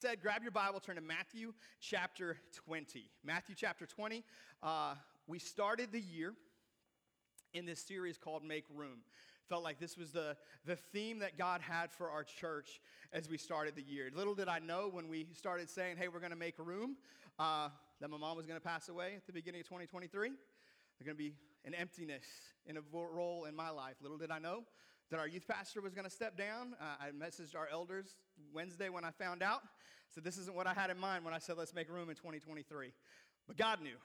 [0.00, 3.10] said, grab your Bible, turn to Matthew chapter 20.
[3.22, 4.24] Matthew chapter 20.
[4.62, 4.94] Uh,
[5.26, 6.32] we started the year
[7.52, 9.00] in this series called Make Room.
[9.46, 12.80] Felt like this was the, the theme that God had for our church
[13.12, 14.08] as we started the year.
[14.14, 16.96] Little did I know when we started saying, hey, we're going to make room,
[17.38, 17.68] uh,
[18.00, 20.28] that my mom was going to pass away at the beginning of 2023.
[20.28, 20.36] There's
[21.04, 21.34] going to be
[21.66, 22.24] an emptiness
[22.64, 23.96] in a role in my life.
[24.00, 24.62] Little did I know
[25.10, 26.74] that our youth pastor was going to step down.
[26.80, 28.16] Uh, I messaged our elders
[28.54, 29.62] Wednesday when I found out.
[30.14, 32.16] So this isn't what I had in mind when I said let's make room in
[32.16, 32.92] 2023.
[33.46, 33.96] But God knew.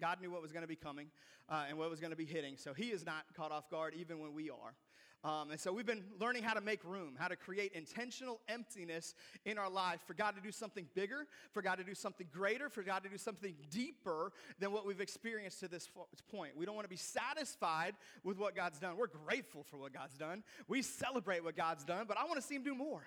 [0.00, 1.08] God knew what was going to be coming
[1.48, 2.56] uh, and what was going to be hitting.
[2.56, 4.74] So he is not caught off guard even when we are.
[5.22, 9.14] Um, and so we've been learning how to make room, how to create intentional emptiness
[9.44, 12.70] in our life for God to do something bigger, for God to do something greater,
[12.70, 15.90] for God to do something deeper than what we've experienced to this
[16.30, 16.56] point.
[16.56, 18.96] We don't want to be satisfied with what God's done.
[18.96, 20.42] We're grateful for what God's done.
[20.68, 23.02] We celebrate what God's done, but I want to see him do more.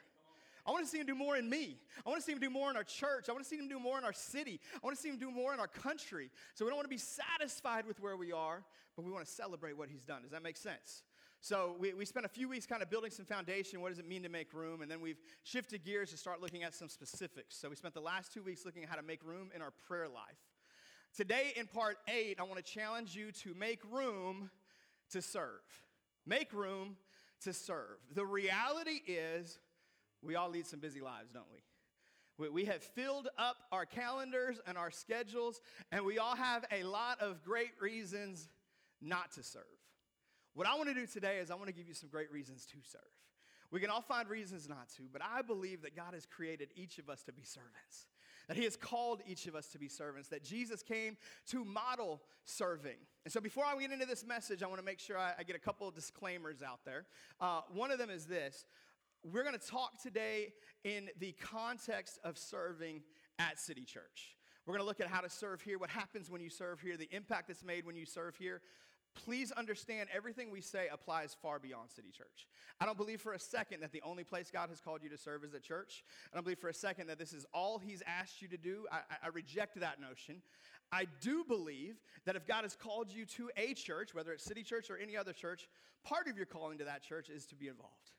[0.68, 1.78] I want to see him do more in me.
[2.06, 3.28] I want to see him do more in our church.
[3.28, 4.62] I want to see him do more in our city.
[4.76, 6.30] I want to see him do more in our country.
[6.54, 8.64] So we don't want to be satisfied with where we are,
[8.96, 10.22] but we want to celebrate what he's done.
[10.22, 11.04] Does that make sense?
[11.44, 13.82] So we, we spent a few weeks kind of building some foundation.
[13.82, 14.82] What does it mean to make room?
[14.82, 17.58] And then we've shifted gears to start looking at some specifics.
[17.58, 19.74] So we spent the last two weeks looking at how to make room in our
[19.86, 20.40] prayer life.
[21.14, 24.52] Today, in part eight, I want to challenge you to make room
[25.12, 25.60] to serve.
[26.26, 26.96] Make room
[27.42, 27.98] to serve.
[28.16, 29.60] The reality is,
[30.22, 32.48] we all lead some busy lives, don't we?
[32.48, 35.60] We have filled up our calendars and our schedules,
[35.92, 38.48] and we all have a lot of great reasons
[39.02, 39.64] not to serve.
[40.54, 42.66] What I want to do today is I want to give you some great reasons
[42.68, 43.02] to serve.
[43.72, 47.00] We can all find reasons not to, but I believe that God has created each
[47.00, 48.08] of us to be servants,
[48.48, 52.22] that He has called each of us to be servants, that Jesus came to model
[52.46, 52.98] serving.
[53.26, 55.44] And so before I get into this message, I want to make sure I, I
[55.44, 57.06] get a couple of disclaimers out there.
[57.42, 58.66] Uh, one of them is this
[59.24, 63.02] we're going to talk today in the context of serving
[63.40, 64.36] at City Church.
[64.66, 66.96] We're going to look at how to serve here, what happens when you serve here,
[66.96, 68.62] the impact that's made when you serve here.
[69.16, 72.48] Please understand everything we say applies far beyond City Church.
[72.80, 75.18] I don't believe for a second that the only place God has called you to
[75.18, 76.04] serve is at church.
[76.32, 78.86] I don't believe for a second that this is all He's asked you to do.
[78.92, 80.42] I, I reject that notion.
[80.92, 81.96] I do believe
[82.26, 85.16] that if God has called you to a church, whether it's City Church or any
[85.16, 85.68] other church,
[86.04, 88.12] part of your calling to that church is to be involved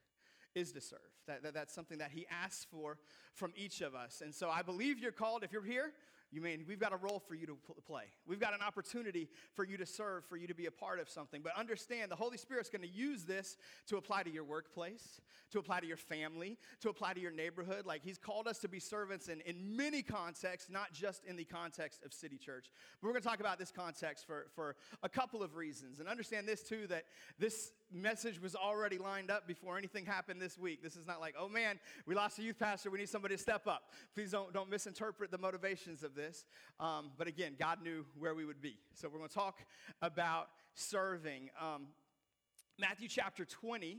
[0.54, 1.00] is to serve.
[1.26, 2.98] That, that, that's something that he asks for
[3.34, 4.22] from each of us.
[4.22, 5.42] And so I believe you're called.
[5.42, 5.92] If you're here,
[6.34, 7.56] you mean we've got a role for you to
[7.86, 8.02] play.
[8.26, 11.08] We've got an opportunity for you to serve, for you to be a part of
[11.08, 11.42] something.
[11.42, 13.56] But understand the Holy Spirit's going to use this
[13.86, 15.20] to apply to your workplace,
[15.52, 17.86] to apply to your family, to apply to your neighborhood.
[17.86, 21.44] Like He's called us to be servants in, in many contexts, not just in the
[21.44, 22.66] context of City Church.
[23.00, 24.74] But we're going to talk about this context for, for
[25.04, 26.00] a couple of reasons.
[26.00, 27.04] And understand this too that
[27.38, 30.82] this message was already lined up before anything happened this week.
[30.82, 33.40] This is not like, oh man, we lost a youth pastor, we need somebody to
[33.40, 33.84] step up.
[34.14, 36.44] Please don't, don't misinterpret the motivations of this.
[36.80, 38.76] Um, but again, God knew where we would be.
[38.94, 39.60] So we're going to talk
[40.02, 41.50] about serving.
[41.60, 41.86] Um,
[42.78, 43.98] Matthew chapter 20,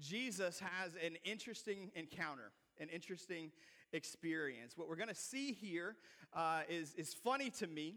[0.00, 3.52] Jesus has an interesting encounter, an interesting
[3.92, 4.76] experience.
[4.76, 5.96] What we're going to see here
[6.34, 7.96] uh, is is funny to me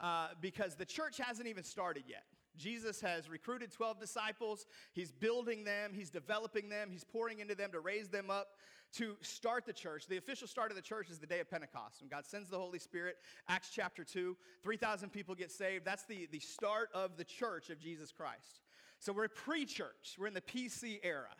[0.00, 2.24] uh, because the church hasn't even started yet.
[2.58, 4.66] Jesus has recruited 12 disciples.
[4.92, 8.48] He's building them, he's developing them, he's pouring into them to raise them up
[8.94, 10.06] to start the church.
[10.06, 12.00] The official start of the church is the day of Pentecost.
[12.00, 13.16] When God sends the Holy Spirit,
[13.48, 15.84] Acts chapter 2, 3,000 people get saved.
[15.84, 18.60] That's the, the start of the church of Jesus Christ.
[18.98, 21.34] So we're pre church, we're in the PC era.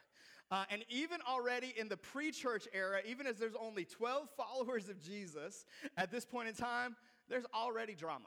[0.50, 4.88] Uh, and even already in the pre church era, even as there's only 12 followers
[4.88, 6.96] of Jesus at this point in time,
[7.28, 8.26] there's already drama.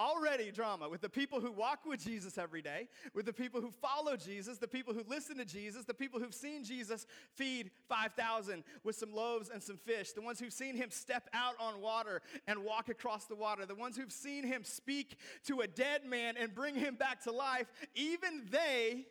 [0.00, 3.70] Already drama with the people who walk with Jesus every day, with the people who
[3.70, 8.64] follow Jesus, the people who listen to Jesus, the people who've seen Jesus feed 5,000
[8.82, 12.22] with some loaves and some fish, the ones who've seen him step out on water
[12.46, 16.34] and walk across the water, the ones who've seen him speak to a dead man
[16.40, 19.04] and bring him back to life, even they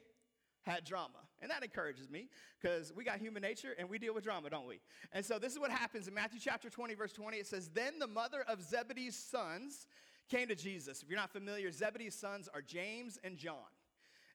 [0.64, 1.20] had drama.
[1.42, 2.30] And that encourages me
[2.60, 4.80] because we got human nature and we deal with drama, don't we?
[5.14, 7.38] And so this is what happens in Matthew chapter 20, verse 20.
[7.38, 9.88] It says, Then the mother of Zebedee's sons
[10.30, 11.02] came to Jesus.
[11.02, 13.56] If you're not familiar, Zebedee's sons are James and John.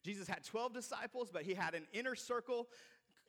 [0.03, 2.69] Jesus had 12 disciples, but he had an inner circle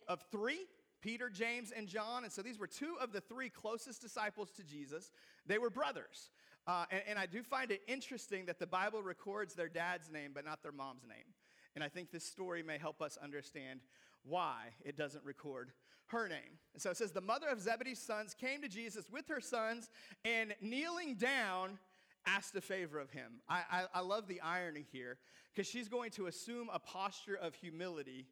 [0.07, 0.65] of three
[1.01, 2.23] Peter, James, and John.
[2.23, 5.11] And so these were two of the three closest disciples to Jesus.
[5.45, 6.31] They were brothers.
[6.65, 10.31] Uh, and, and I do find it interesting that the Bible records their dad's name,
[10.33, 11.33] but not their mom's name.
[11.75, 13.81] And I think this story may help us understand
[14.23, 15.71] why it doesn't record
[16.07, 16.57] her name.
[16.73, 19.89] And so it says, The mother of Zebedee's sons came to Jesus with her sons,
[20.23, 21.77] and kneeling down,
[22.25, 23.41] asked a favor of him.
[23.47, 25.17] I, I, I love the irony here
[25.53, 28.27] because she's going to assume a posture of humility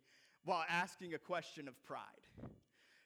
[0.46, 2.02] while asking a question of pride.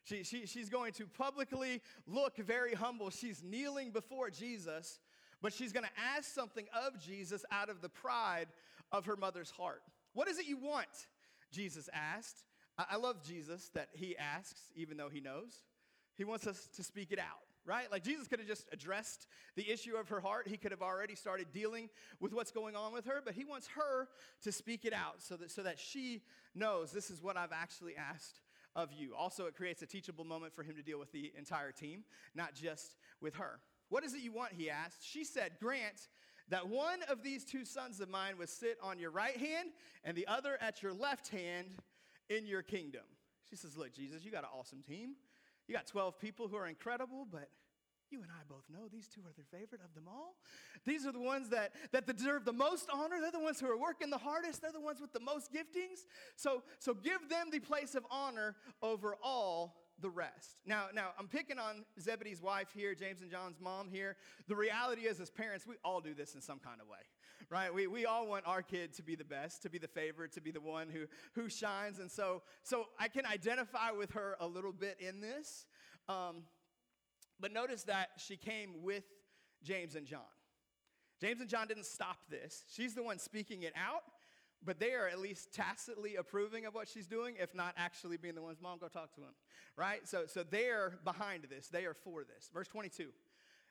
[0.04, 3.10] She, she, she's going to publicly look very humble.
[3.10, 5.00] She's kneeling before Jesus,
[5.42, 8.48] but she's going to ask something of Jesus out of the pride
[8.92, 9.81] of her mother's heart.
[10.13, 10.88] What is it you want?
[11.51, 12.44] Jesus asked.
[12.78, 15.63] I, I love Jesus that he asks, even though he knows.
[16.16, 17.92] He wants us to speak it out right?
[17.92, 20.48] Like Jesus could have just addressed the issue of her heart.
[20.48, 23.68] He could have already started dealing with what's going on with her, but he wants
[23.75, 24.08] her
[24.44, 26.24] to speak it out so that, so that she
[26.56, 28.40] knows this is what I've actually asked
[28.75, 29.14] of you.
[29.16, 32.04] Also, it creates a teachable moment for him to deal with the entire team,
[32.34, 33.60] not just with her.
[33.90, 34.54] What is it you want?
[34.54, 35.04] He asked.
[35.04, 36.08] She said, Grant
[36.50, 39.69] that one of these two sons of mine would sit on your right hand
[40.06, 41.68] and the other at your left hand
[42.30, 43.02] in your kingdom.
[43.50, 45.16] She says, Look, Jesus, you got an awesome team.
[45.68, 47.50] You got 12 people who are incredible, but
[48.10, 50.36] you and I both know these two are the favorite of them all.
[50.86, 53.18] These are the ones that, that deserve the most honor.
[53.19, 54.62] They're the ones who are working the hardest.
[54.62, 56.06] They're the ones with the most giftings.
[56.36, 60.62] So, so give them the place of honor over all the rest.
[60.66, 64.16] Now, now I'm picking on Zebedee's wife here, James and John's mom here.
[64.48, 67.00] The reality is, as parents, we all do this in some kind of way,
[67.50, 67.74] right?
[67.74, 70.42] We, we all want our kid to be the best, to be the favorite, to
[70.42, 72.00] be the one who, who shines.
[72.00, 75.66] And so, so I can identify with her a little bit in this.
[76.10, 76.44] Um,
[77.40, 79.04] but notice that she came with
[79.64, 80.22] James and John.
[81.22, 82.64] James and John didn't stop this.
[82.72, 84.04] She's the one speaking it out,
[84.64, 88.36] but they are at least tacitly approving of what she's doing, if not actually being
[88.36, 89.34] the ones, Mom, go talk to him.
[89.76, 90.08] Right?
[90.08, 92.50] So, so they're behind this, they are for this.
[92.54, 93.10] Verse 22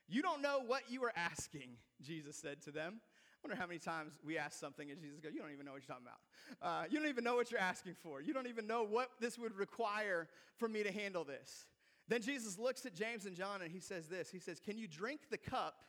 [0.08, 3.00] You don't know what you are asking, Jesus said to them.
[3.46, 5.70] I wonder how many times we ask something and Jesus goes, You don't even know
[5.70, 6.68] what you're talking about.
[6.68, 8.20] Uh, you don't even know what you're asking for.
[8.20, 10.26] You don't even know what this would require
[10.56, 11.66] for me to handle this.
[12.08, 14.88] Then Jesus looks at James and John and he says this He says, Can you
[14.88, 15.84] drink the cup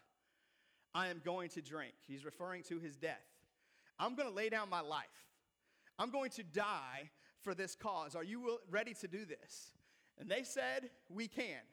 [0.94, 1.96] I am going to drink?
[2.08, 3.26] He's referring to his death.
[3.98, 5.06] I'm going to lay down my life.
[5.98, 7.10] I'm going to die
[7.42, 8.16] for this cause.
[8.16, 9.72] Are you ready to do this?
[10.20, 11.64] And they said, We can.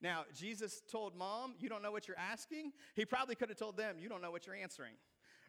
[0.00, 2.70] Now, Jesus told mom, You don't know what you're asking.
[2.94, 4.92] He probably could have told them, You don't know what you're answering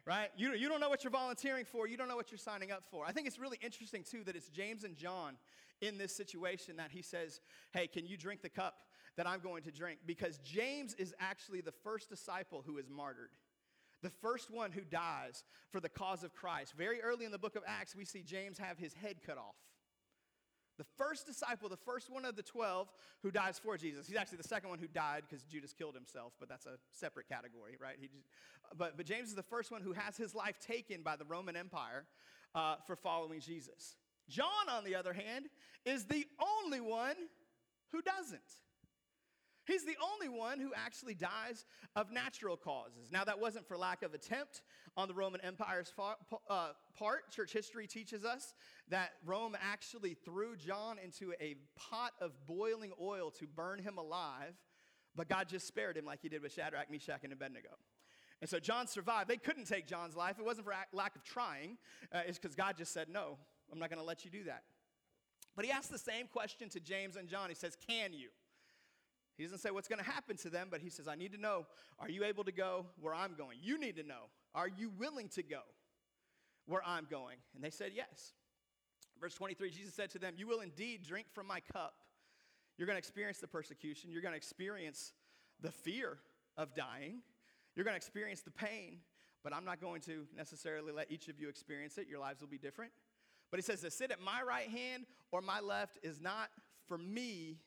[0.06, 0.30] right?
[0.36, 1.88] You, you don't know what you're volunteering for.
[1.88, 3.04] You don't know what you're signing up for.
[3.04, 5.36] I think it's really interesting, too, that it's James and John
[5.80, 7.40] in this situation that he says,
[7.72, 8.76] Hey, can you drink the cup
[9.16, 10.00] that I'm going to drink?
[10.06, 13.30] Because James is actually the first disciple who is martyred.
[14.02, 16.74] The first one who dies for the cause of Christ.
[16.76, 19.56] Very early in the book of Acts, we see James have his head cut off.
[20.78, 22.88] The first disciple, the first one of the 12
[23.22, 24.06] who dies for Jesus.
[24.06, 27.28] He's actually the second one who died because Judas killed himself, but that's a separate
[27.28, 27.96] category, right?
[28.00, 28.24] He just,
[28.76, 31.56] but, but James is the first one who has his life taken by the Roman
[31.56, 32.04] Empire
[32.54, 33.96] uh, for following Jesus.
[34.28, 35.46] John, on the other hand,
[35.84, 36.26] is the
[36.64, 37.16] only one
[37.92, 38.40] who doesn't.
[39.66, 41.64] He's the only one who actually dies
[41.96, 43.10] of natural causes.
[43.10, 44.62] Now, that wasn't for lack of attempt
[44.96, 45.92] on the Roman Empire's
[46.48, 47.30] uh, part.
[47.32, 48.54] Church history teaches us
[48.88, 54.54] that Rome actually threw John into a pot of boiling oil to burn him alive,
[55.16, 57.70] but God just spared him like he did with Shadrach, Meshach, and Abednego.
[58.40, 59.28] And so John survived.
[59.28, 60.38] They couldn't take John's life.
[60.38, 61.78] It wasn't for lack of trying,
[62.12, 63.38] uh, it's because God just said, No,
[63.72, 64.62] I'm not going to let you do that.
[65.56, 67.48] But he asked the same question to James and John.
[67.48, 68.28] He says, Can you?
[69.36, 71.40] He doesn't say what's going to happen to them, but he says, I need to
[71.40, 71.66] know,
[71.98, 73.58] are you able to go where I'm going?
[73.60, 75.60] You need to know, are you willing to go
[76.66, 77.36] where I'm going?
[77.54, 78.32] And they said, Yes.
[79.20, 81.94] Verse 23, Jesus said to them, You will indeed drink from my cup.
[82.76, 84.10] You're going to experience the persecution.
[84.10, 85.12] You're going to experience
[85.60, 86.18] the fear
[86.56, 87.20] of dying.
[87.74, 88.98] You're going to experience the pain,
[89.42, 92.08] but I'm not going to necessarily let each of you experience it.
[92.08, 92.92] Your lives will be different.
[93.50, 96.50] But he says to sit at my right hand or my left is not
[96.86, 97.58] for me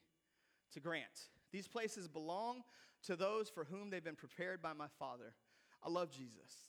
[0.73, 1.29] to grant.
[1.51, 2.63] These places belong
[3.03, 5.33] to those for whom they've been prepared by my Father.
[5.83, 6.67] I love Jesus.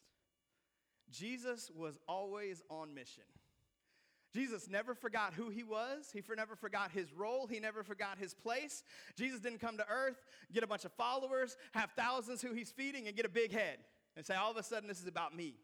[1.10, 3.24] Jesus was always on mission.
[4.32, 6.10] Jesus never forgot who he was.
[6.12, 7.48] He never forgot his role.
[7.48, 8.84] He never forgot his place.
[9.16, 13.08] Jesus didn't come to earth, get a bunch of followers, have thousands who he's feeding,
[13.08, 13.78] and get a big head
[14.16, 15.54] and say, all of a sudden, this is about me.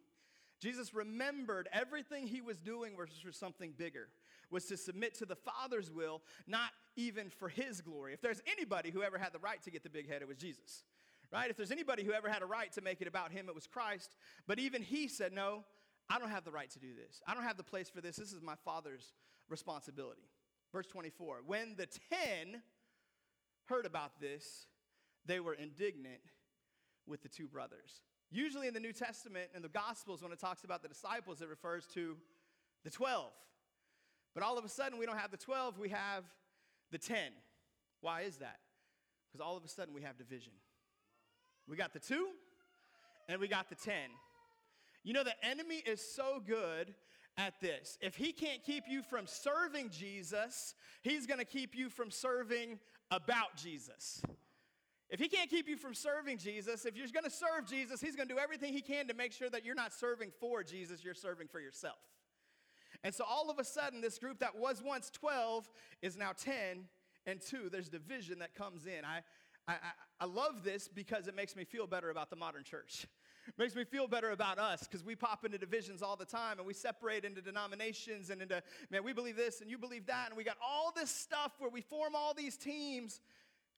[0.61, 4.09] Jesus remembered everything he was doing was for something bigger,
[4.51, 8.13] was to submit to the Father's will, not even for his glory.
[8.13, 10.37] If there's anybody who ever had the right to get the big head, it was
[10.37, 10.85] Jesus.
[11.33, 11.51] Right?
[11.51, 13.67] If there's anybody who ever had a right to make it about him, it was
[13.67, 14.17] Christ.
[14.47, 15.65] But even he said, No,
[16.09, 17.21] I don't have the right to do this.
[17.27, 18.17] I don't have the place for this.
[18.17, 19.13] This is my Father's
[19.49, 20.29] responsibility.
[20.73, 22.63] Verse 24 When the ten
[23.65, 24.67] heard about this,
[25.25, 26.21] they were indignant
[27.07, 28.03] with the two brothers.
[28.31, 31.49] Usually in the New Testament and the Gospels, when it talks about the disciples, it
[31.49, 32.17] refers to
[32.85, 33.31] the 12.
[34.37, 36.23] But all of a sudden, we don't have the 12, we have
[36.93, 37.33] the 10.
[38.03, 38.59] Why is that?
[39.33, 40.53] Because all of a sudden, we have division.
[41.67, 42.29] We got the two,
[43.31, 43.95] and we got the 10.
[45.05, 46.93] You know, the enemy is so good
[47.39, 47.97] at this.
[48.03, 52.79] If he can't keep you from serving Jesus, he's going to keep you from serving
[53.11, 54.21] about Jesus.
[55.09, 58.17] If he can't keep you from serving Jesus, if you're going to serve Jesus, he's
[58.17, 61.03] going to do everything he can to make sure that you're not serving for Jesus,
[61.03, 61.97] you're serving for yourself.
[63.05, 65.69] And so all of a sudden, this group that was once 12
[66.03, 66.85] is now 10
[67.27, 67.69] and 2.
[67.71, 69.05] There's division that comes in.
[69.05, 69.23] I,
[69.69, 69.77] I,
[70.21, 73.07] I love this because it makes me feel better about the modern church.
[73.49, 76.59] It makes me feel better about us because we pop into divisions all the time
[76.59, 80.29] and we separate into denominations and into, man, we believe this and you believe that.
[80.29, 83.21] And we got all this stuff where we form all these teams.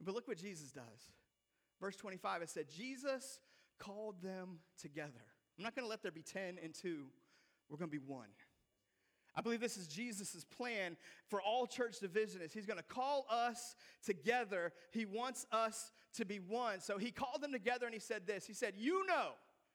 [0.01, 1.11] But look what Jesus does.
[1.81, 3.41] Verse 25, it said, Jesus
[3.79, 5.13] called them together.
[5.57, 7.05] I'm not going to let there be 10 and 2.
[7.69, 8.29] We're going to be one.
[9.39, 10.97] I believe this is Jesus' plan
[11.29, 14.73] for all church division is he's going to call us together.
[14.91, 16.81] He wants us to be one.
[16.81, 18.45] So he called them together and he said this.
[18.45, 19.35] He said, "You know."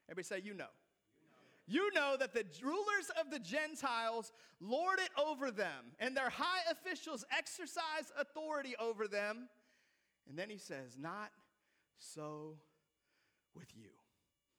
[0.09, 0.67] Everybody say, "You know."
[1.65, 6.69] You know that the rulers of the Gentiles lord it over them, and their high
[6.69, 9.47] officials exercise authority over them.
[10.27, 11.31] And then he says, Not
[11.99, 12.57] so
[13.55, 13.91] with you.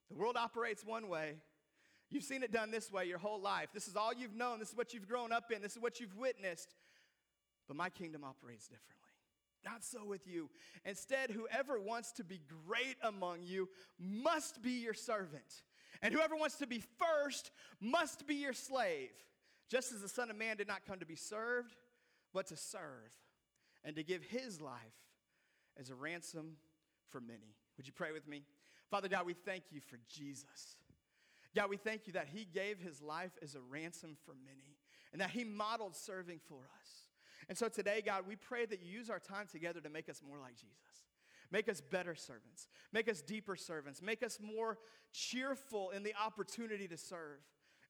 [0.08, 1.34] The world operates one way.
[2.14, 3.70] You've seen it done this way your whole life.
[3.74, 4.60] This is all you've known.
[4.60, 5.60] This is what you've grown up in.
[5.60, 6.72] This is what you've witnessed.
[7.66, 8.94] But my kingdom operates differently.
[9.64, 10.48] Not so with you.
[10.84, 13.68] Instead, whoever wants to be great among you
[13.98, 15.62] must be your servant.
[16.02, 19.10] And whoever wants to be first must be your slave.
[19.68, 21.74] Just as the Son of Man did not come to be served,
[22.32, 23.10] but to serve
[23.82, 24.78] and to give his life
[25.76, 26.58] as a ransom
[27.10, 27.56] for many.
[27.76, 28.44] Would you pray with me?
[28.88, 30.76] Father God, we thank you for Jesus.
[31.54, 34.76] God, we thank you that he gave his life as a ransom for many
[35.12, 36.88] and that he modeled serving for us.
[37.48, 40.22] And so today, God, we pray that you use our time together to make us
[40.26, 41.04] more like Jesus.
[41.50, 42.68] Make us better servants.
[42.92, 44.02] Make us deeper servants.
[44.02, 44.78] Make us more
[45.12, 47.40] cheerful in the opportunity to serve.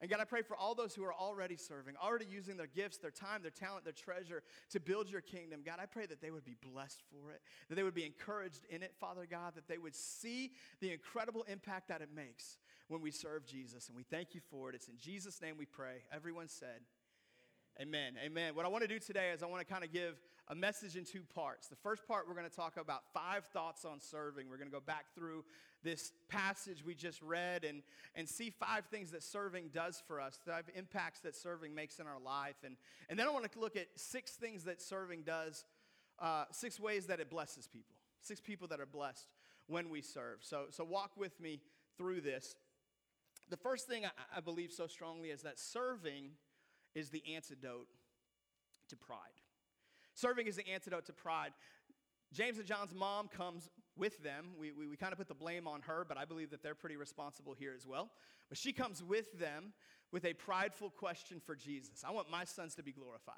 [0.00, 2.98] And God, I pray for all those who are already serving, already using their gifts,
[2.98, 5.60] their time, their talent, their treasure to build your kingdom.
[5.64, 8.66] God, I pray that they would be blessed for it, that they would be encouraged
[8.68, 13.00] in it, Father God, that they would see the incredible impact that it makes when
[13.00, 13.88] we serve Jesus.
[13.88, 14.74] And we thank you for it.
[14.74, 16.04] It's in Jesus' name we pray.
[16.12, 16.80] Everyone said,
[17.80, 18.12] Amen.
[18.24, 18.54] Amen.
[18.54, 20.14] What I want to do today is I want to kind of give
[20.46, 21.66] a message in two parts.
[21.66, 24.48] The first part, we're going to talk about five thoughts on serving.
[24.48, 25.44] We're going to go back through
[25.84, 27.82] this passage we just read and,
[28.16, 32.06] and see five things that serving does for us, five impacts that serving makes in
[32.06, 32.56] our life.
[32.64, 32.76] And,
[33.08, 35.64] and then I want to look at six things that serving does,
[36.18, 39.26] uh, six ways that it blesses people, six people that are blessed
[39.66, 40.38] when we serve.
[40.40, 41.60] So, so walk with me
[41.98, 42.56] through this.
[43.50, 46.30] The first thing I, I believe so strongly is that serving
[46.94, 47.88] is the antidote
[48.88, 49.18] to pride.
[50.14, 51.52] Serving is the antidote to pride.
[52.32, 54.46] James and John's mom comes with them.
[54.58, 56.74] We, we, we kind of put the blame on her, but I believe that they're
[56.74, 58.10] pretty responsible here as well.
[58.48, 59.72] But she comes with them
[60.12, 63.34] with a prideful question for Jesus I want my sons to be glorified.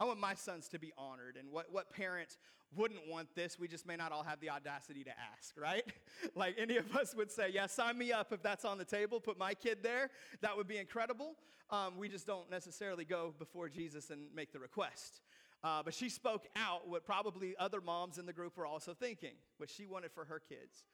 [0.00, 1.36] I want my sons to be honored.
[1.36, 2.36] And what, what parent
[2.76, 3.58] wouldn't want this?
[3.58, 5.84] We just may not all have the audacity to ask, right?
[6.34, 9.20] like any of us would say, yeah, sign me up if that's on the table,
[9.20, 10.10] put my kid there.
[10.40, 11.34] That would be incredible.
[11.70, 15.20] Um, we just don't necessarily go before Jesus and make the request.
[15.64, 19.34] Uh, but she spoke out what probably other moms in the group were also thinking,
[19.56, 20.84] what she wanted for her kids.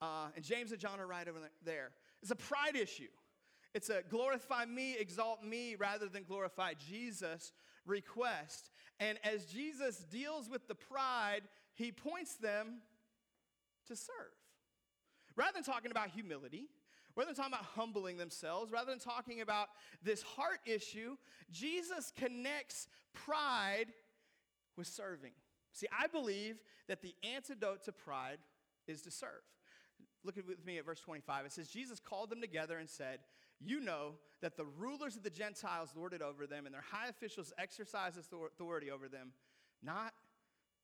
[0.00, 1.90] Uh, and James and John are right over there.
[2.22, 3.08] It's a pride issue.
[3.74, 7.52] It's a glorify me, exalt me, rather than glorify Jesus
[7.86, 8.70] request.
[9.00, 11.42] And as Jesus deals with the pride,
[11.74, 12.80] he points them
[13.88, 14.14] to serve.
[15.36, 16.68] Rather than talking about humility,
[17.16, 19.68] rather than talking about humbling themselves, rather than talking about
[20.02, 21.16] this heart issue,
[21.50, 23.86] Jesus connects pride
[24.76, 25.32] with serving.
[25.72, 26.56] See, I believe
[26.88, 28.38] that the antidote to pride
[28.86, 29.42] is to serve.
[30.24, 31.46] Look with me at verse 25.
[31.46, 33.18] It says, Jesus called them together and said,
[33.60, 37.08] You know that the rulers of the Gentiles lord it over them, and their high
[37.08, 39.32] officials exercise authority over them.
[39.82, 40.12] Not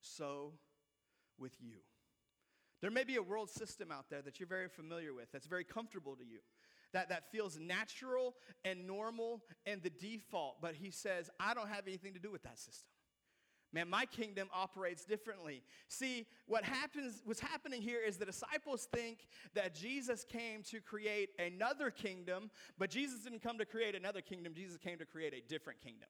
[0.00, 0.52] so
[1.38, 1.76] with you.
[2.80, 5.64] There may be a world system out there that you're very familiar with, that's very
[5.64, 6.38] comfortable to you,
[6.92, 8.34] that, that feels natural
[8.64, 10.62] and normal and the default.
[10.62, 12.88] But he says, I don't have anything to do with that system.
[13.72, 15.62] Man, my kingdom operates differently.
[15.88, 21.30] See, what happens, what's happening here is the disciples think that Jesus came to create
[21.38, 24.54] another kingdom, but Jesus didn't come to create another kingdom.
[24.54, 26.08] Jesus came to create a different kingdom.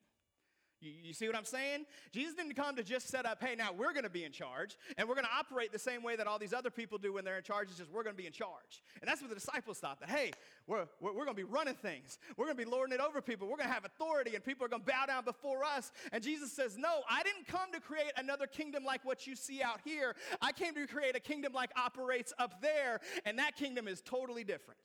[0.80, 1.84] You, see what I'm saying?
[2.10, 4.78] Jesus didn't come to just set up, hey, now we're going to be in charge,
[4.96, 7.24] and we're going to operate the same way that all these other people do when
[7.24, 7.68] they're in charge.
[7.68, 8.82] It's just we're going to be in charge.
[9.02, 10.30] And that's what the disciples thought that, hey,
[10.66, 12.18] we're, we're, we're going to be running things.
[12.36, 13.46] We're going to be lording it over people.
[13.46, 15.92] We're going to have authority, and people are going to bow down before us.
[16.12, 19.62] And Jesus says, no, I didn't come to create another kingdom like what you see
[19.62, 20.16] out here.
[20.40, 24.44] I came to create a kingdom like operates up there, and that kingdom is totally
[24.44, 24.80] different.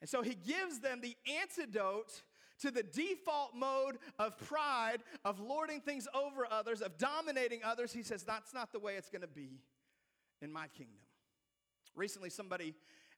[0.00, 2.22] And so he gives them the antidote
[2.62, 7.92] to the default mode of pride, of lording things over others, of dominating others.
[7.92, 9.60] He says, That's not the way it's going to be
[10.40, 11.02] in my kingdom.
[11.94, 12.74] Recently, somebody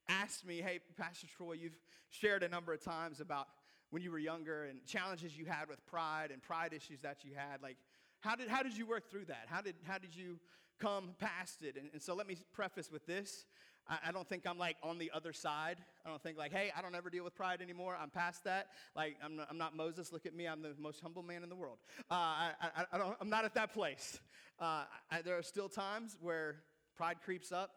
[0.08, 1.78] asked me, Hey, Pastor Troy, you've
[2.10, 3.48] shared a number of times about
[3.90, 7.32] when you were younger and challenges you had with pride and pride issues that you
[7.36, 7.62] had.
[7.62, 7.76] Like,
[8.20, 9.46] how did, how did you work through that?
[9.48, 10.40] How did, how did you
[10.80, 11.76] come past it?
[11.76, 13.44] And, and so let me preface with this.
[13.88, 15.76] I, I don't think I'm like on the other side.
[16.04, 17.96] I don't think like, hey, I don't ever deal with pride anymore.
[18.00, 18.68] I'm past that.
[18.94, 20.12] Like, I'm not, I'm not Moses.
[20.12, 20.46] Look at me.
[20.46, 21.78] I'm the most humble man in the world.
[22.10, 24.20] Uh, I, I, I, don't, I'm not at that place.
[24.60, 26.56] Uh, I, there are still times where
[26.96, 27.70] pride creeps up,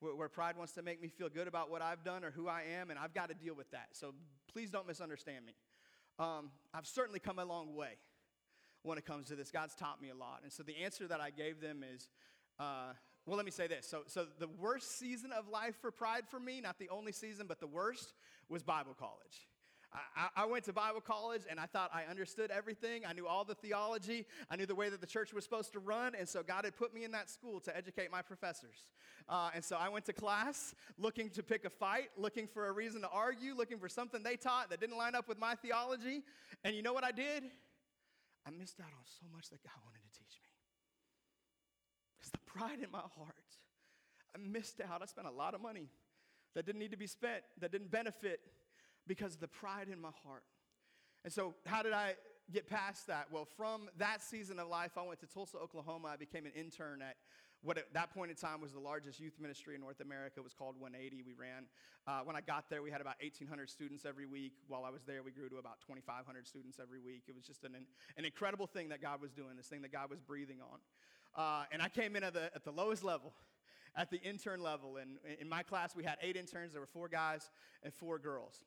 [0.00, 2.62] where, pride wants to make me feel good about what I've done or who I
[2.80, 3.88] am, and I've got to deal with that.
[3.92, 4.14] So
[4.52, 5.54] please don't misunderstand me.
[6.18, 7.98] Um, I've certainly come a long way
[8.82, 9.50] when it comes to this.
[9.50, 10.40] God's taught me a lot.
[10.42, 12.08] And so the answer that I gave them is
[12.58, 12.92] uh,
[13.26, 13.86] well, let me say this.
[13.86, 17.46] So, so the worst season of life for pride for me, not the only season,
[17.46, 18.14] but the worst,
[18.48, 19.48] was Bible college.
[20.36, 23.04] I, went to Bible college and I thought I understood everything.
[23.06, 24.26] I knew all the theology.
[24.50, 26.14] I knew the way that the church was supposed to run.
[26.14, 28.84] And so God had put me in that school to educate my professors.
[29.28, 32.72] Uh, and so I went to class looking to pick a fight, looking for a
[32.72, 36.22] reason to argue, looking for something they taught that didn't line up with my theology.
[36.64, 37.44] And you know what I did?
[38.46, 40.25] I missed out on so much that God wanted to teach
[42.46, 43.34] pride in my heart.
[44.34, 45.02] I missed out.
[45.02, 45.88] I spent a lot of money
[46.54, 48.40] that didn't need to be spent, that didn't benefit
[49.06, 50.44] because of the pride in my heart.
[51.24, 52.14] And so, how did I
[52.52, 53.26] get past that?
[53.30, 56.08] Well, from that season of life, I went to Tulsa, Oklahoma.
[56.08, 57.16] I became an intern at
[57.62, 60.38] what at that point in time was the largest youth ministry in North America.
[60.38, 61.22] It was called 180.
[61.22, 61.66] We ran.
[62.06, 64.52] Uh, when I got there, we had about 1,800 students every week.
[64.68, 67.24] While I was there, we grew to about 2,500 students every week.
[67.26, 67.74] It was just an,
[68.16, 70.78] an incredible thing that God was doing, this thing that God was breathing on.
[71.36, 73.32] Uh, and I came in at the, at the lowest level,
[73.96, 74.96] at the intern level.
[74.96, 76.72] And in my class, we had eight interns.
[76.72, 77.50] There were four guys
[77.82, 78.64] and four girls.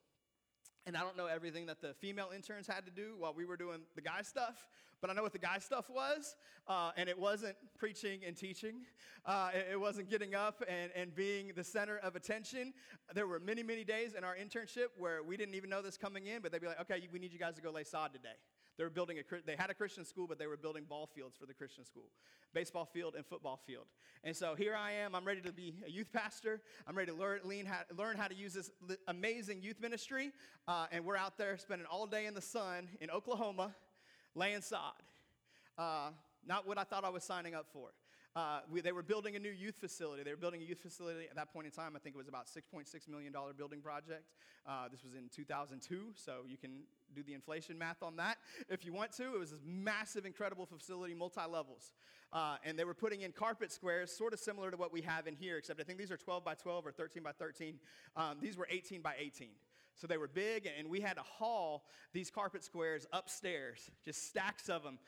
[0.85, 3.57] And I don't know everything that the female interns had to do while we were
[3.57, 4.65] doing the guy stuff,
[5.01, 6.35] but I know what the guy stuff was.
[6.67, 8.75] Uh, and it wasn't preaching and teaching,
[9.25, 12.73] uh, it, it, wasn't getting up and, and being the center of attention.
[13.13, 16.27] There were many, many days in our internship where we didn't even know this coming
[16.27, 18.35] in, but they'd be like, okay, we need you guys to go lay sod today.
[18.79, 21.35] They were building a, they had a Christian school, but they were building ball fields
[21.37, 22.05] for the Christian school,
[22.53, 23.83] baseball field and football field.
[24.23, 25.15] And so here I am.
[25.15, 26.61] I'm ready to be a youth pastor.
[26.87, 28.71] I'm ready to learn, how, learn how to use this
[29.09, 30.31] amazing youth ministry.
[30.65, 33.75] Uh, and we're out there spending all day in the sun in Oklahoma,
[34.33, 34.93] laying sod.
[35.77, 36.11] Uh,
[36.47, 37.89] not what I thought I was signing up for.
[38.35, 40.23] Uh, we, they were building a new youth facility.
[40.23, 41.95] They were building a youth facility at that point in time.
[41.95, 44.25] I think it was about $6.6 million building project.
[44.67, 46.81] Uh, this was in 2002, so you can
[47.15, 48.37] do the inflation math on that
[48.69, 49.33] if you want to.
[49.33, 51.93] It was this massive, incredible facility, multi levels.
[52.31, 55.25] Uh, and they were putting in carpet squares, sort of similar to what we have
[55.25, 57.79] in here, except I think these are 12 by 12 or 13 by 13.
[58.15, 59.49] Um, these were 18 by 18.
[59.95, 64.69] So they were big, and we had to haul these carpet squares upstairs, just stacks
[64.69, 64.99] of them,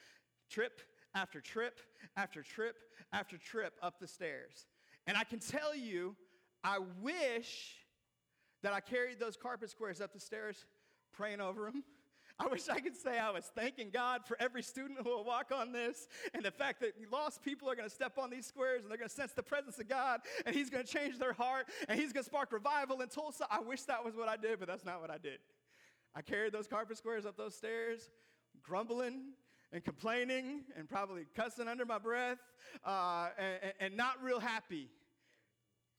[0.50, 0.82] trip
[1.16, 1.80] after trip
[2.16, 2.76] after trip
[3.14, 4.68] after trip up the stairs.
[5.08, 6.16] And I can tell you,
[6.64, 7.76] I wish
[8.64, 10.66] that I carried those carpet squares up the stairs
[11.12, 11.84] praying over them.
[12.40, 15.52] I wish I could say I was thanking God for every student who will walk
[15.54, 18.82] on this and the fact that lost people are going to step on these squares
[18.82, 21.34] and they're going to sense the presence of God and He's going to change their
[21.34, 23.46] heart and He's going to spark revival in Tulsa.
[23.52, 25.40] I wish that was what I did, but that's not what I did.
[26.16, 28.10] I carried those carpet squares up those stairs,
[28.64, 29.34] grumbling
[29.72, 32.40] and complaining and probably cussing under my breath
[32.86, 34.90] uh, and, and not real happy,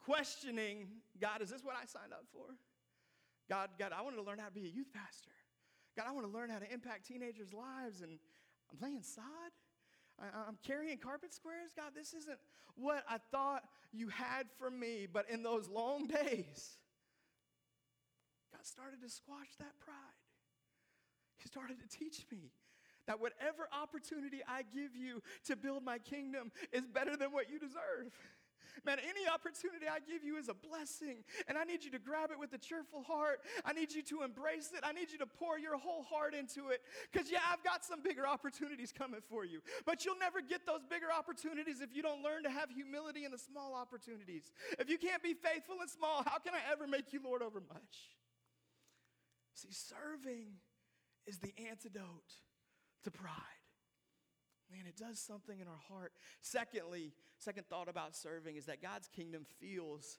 [0.04, 0.88] questioning
[1.20, 2.54] God, is this what I signed up for?
[3.48, 5.30] God, God, I wanted to learn how to be a youth pastor.
[5.96, 8.18] God, I want to learn how to impact teenagers' lives, and
[8.70, 9.24] I'm laying sod.
[10.18, 11.70] I, am carrying carpet squares.
[11.76, 12.38] God, this isn't
[12.76, 15.06] what I thought you had for me.
[15.10, 16.78] But in those long days,
[18.52, 19.96] God started to squash that pride.
[21.38, 22.52] He started to teach me
[23.06, 27.58] that whatever opportunity I give you to build my kingdom is better than what you
[27.58, 28.12] deserve.
[28.84, 32.30] Man, any opportunity I give you is a blessing, and I need you to grab
[32.30, 33.40] it with a cheerful heart.
[33.64, 34.80] I need you to embrace it.
[34.82, 36.80] I need you to pour your whole heart into it.
[37.10, 40.82] Because, yeah, I've got some bigger opportunities coming for you, but you'll never get those
[40.88, 44.52] bigger opportunities if you don't learn to have humility in the small opportunities.
[44.78, 47.60] If you can't be faithful in small, how can I ever make you Lord over
[47.60, 48.16] much?
[49.54, 50.58] See, serving
[51.26, 52.34] is the antidote
[53.04, 53.30] to pride.
[54.70, 56.12] Man, it does something in our heart.
[56.40, 60.18] Secondly, second thought about serving is that God's kingdom feels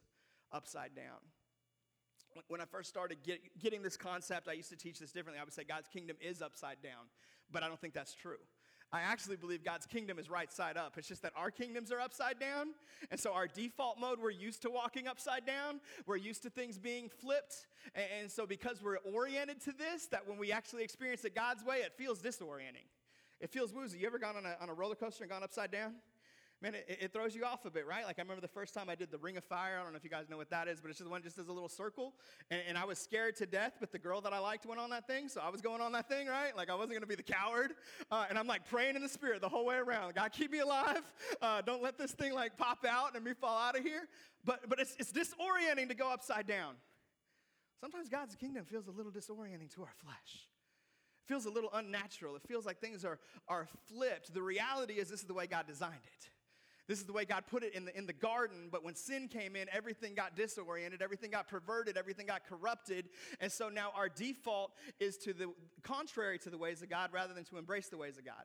[0.52, 1.20] upside down.
[2.48, 5.40] When I first started get, getting this concept, I used to teach this differently.
[5.40, 7.10] I would say God's kingdom is upside down,
[7.52, 8.40] but I don't think that's true.
[8.94, 10.94] I actually believe God's kingdom is right side up.
[10.98, 12.76] It's just that our kingdoms are upside down.
[13.10, 15.82] And so, our default mode, we're used to walking upside down.
[16.06, 17.66] We're used to things being flipped.
[17.96, 21.78] And so, because we're oriented to this, that when we actually experience it God's way,
[21.78, 22.86] it feels disorienting.
[23.40, 23.98] It feels woozy.
[23.98, 25.96] You ever gone on a, on a roller coaster and gone upside down?
[26.64, 28.06] Man, it, it, throws you off a bit, right?
[28.06, 29.78] Like I remember the first time I did the Ring of Fire.
[29.78, 31.38] I don't know if you guys know what that is, but it's just one just
[31.38, 32.14] as a little circle.
[32.50, 34.90] And, and, I was scared to death, but the girl that I liked went on
[34.92, 36.56] that thing, so I was going on that thing, right?
[36.56, 37.74] Like I wasn't gonna be the coward.
[38.10, 40.16] Uh, and I'm like praying in the spirit the whole way around.
[40.16, 41.02] God, keep me alive.
[41.42, 44.08] Uh, don't let this thing like pop out and me fall out of here.
[44.46, 46.76] But but it's it's disorienting to go upside down.
[47.82, 50.48] Sometimes God's kingdom feels a little disorienting to our flesh.
[51.24, 52.36] It feels a little unnatural.
[52.38, 54.34] It feels like things are, are flipped.
[54.34, 56.30] The reality is, this is the way God designed it.
[56.88, 59.30] This is the way God put it in the, in the garden, but when sin
[59.30, 63.08] came in, everything got disoriented, everything got perverted, everything got corrupted.
[63.40, 67.34] And so now our default is to the contrary to the ways of God rather
[67.34, 68.44] than to embrace the ways of God.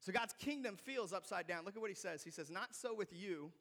[0.00, 1.64] So God's kingdom feels upside down.
[1.64, 2.24] Look at what he says.
[2.24, 3.52] He says, Not so with you.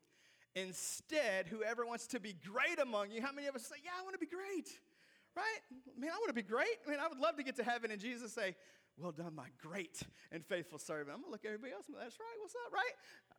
[0.56, 4.04] Instead, whoever wants to be great among you, how many of us say, Yeah, I
[4.04, 4.70] want to be great?
[5.36, 5.62] Right?
[5.98, 6.78] Man, I want to be great.
[6.86, 8.56] I mean, I would love to get to heaven and Jesus say,
[8.98, 11.16] well done, my great and faithful servant.
[11.16, 11.86] I'm gonna look at everybody else.
[11.88, 12.38] That's right.
[12.40, 12.94] What's up, right?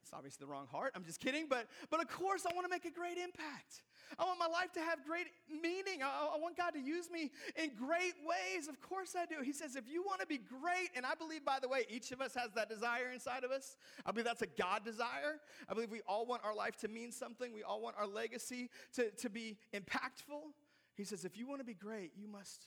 [0.04, 0.92] It's obviously the wrong heart.
[0.94, 1.46] I'm just kidding.
[1.48, 3.82] But, but of course, I want to make a great impact.
[4.18, 6.02] I want my life to have great meaning.
[6.04, 8.68] I, I want God to use me in great ways.
[8.68, 9.42] Of course, I do.
[9.42, 12.12] He says, if you want to be great, and I believe, by the way, each
[12.12, 13.76] of us has that desire inside of us.
[14.04, 15.40] I believe that's a God desire.
[15.70, 17.54] I believe we all want our life to mean something.
[17.54, 20.52] We all want our legacy to, to be impactful.
[20.96, 22.66] He says, if you want to be great, you must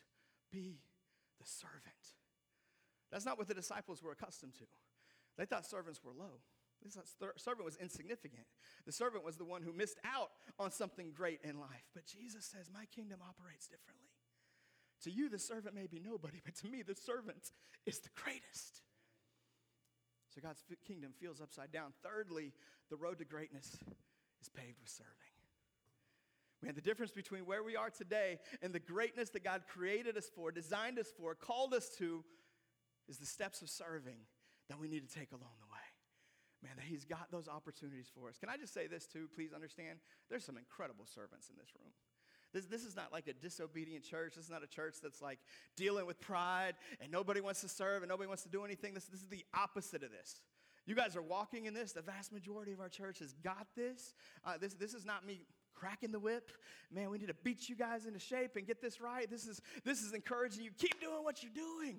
[0.52, 0.80] be
[1.40, 1.84] the servant.
[3.12, 4.66] That's not what the disciples were accustomed to.
[5.38, 6.42] They thought servants were low.
[6.84, 6.98] This
[7.38, 8.46] servant was insignificant.
[8.86, 11.90] The servant was the one who missed out on something great in life.
[11.94, 14.08] But Jesus says, My kingdom operates differently.
[15.04, 17.52] To you, the servant may be nobody, but to me, the servant
[17.86, 18.82] is the greatest.
[20.34, 21.94] So God's kingdom feels upside down.
[22.04, 22.54] Thirdly,
[22.90, 23.78] the road to greatness
[24.42, 25.14] is paved with serving.
[26.64, 30.30] Man, the difference between where we are today and the greatness that God created us
[30.34, 32.24] for, designed us for, called us to,
[33.08, 34.18] is the steps of serving
[34.70, 35.67] that we need to take along the way.
[36.64, 38.38] Man, that He's got those opportunities for us.
[38.38, 39.30] Can I just say this too?
[39.34, 41.92] Please understand there's some incredible servants in this room.
[42.54, 44.36] This, this is not like a disobedient church.
[44.36, 45.40] This is not a church that's like
[45.76, 48.94] dealing with pride and nobody wants to serve and nobody wants to do anything.
[48.94, 50.42] This, this is the opposite of this.
[50.86, 51.92] You guys are walking in this.
[51.92, 54.14] The vast majority of our church has got this.
[54.46, 56.52] Uh, this, this is not me cracking the whip.
[56.92, 59.30] Man, we need to beat you guys into shape and get this right.
[59.30, 60.72] This is, this is encouraging you.
[60.78, 61.98] Keep doing what you're doing.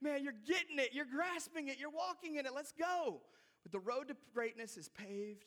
[0.00, 0.90] Man, you're getting it.
[0.92, 1.78] You're grasping it.
[1.78, 2.52] You're walking in it.
[2.54, 3.20] Let's go.
[3.62, 5.44] But the road to greatness is paved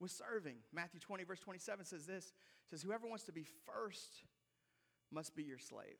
[0.00, 0.56] with serving.
[0.72, 2.32] Matthew 20, verse 27 says this
[2.70, 4.22] says, Whoever wants to be first
[5.10, 5.98] must be your slave.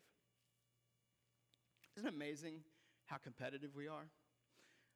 [1.97, 2.61] Isn't it amazing
[3.07, 4.09] how competitive we are?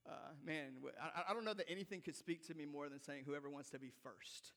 [0.08, 0.12] Uh,
[0.44, 3.50] man, I, I don't know that anything could speak to me more than saying, Whoever
[3.50, 4.52] wants to be first.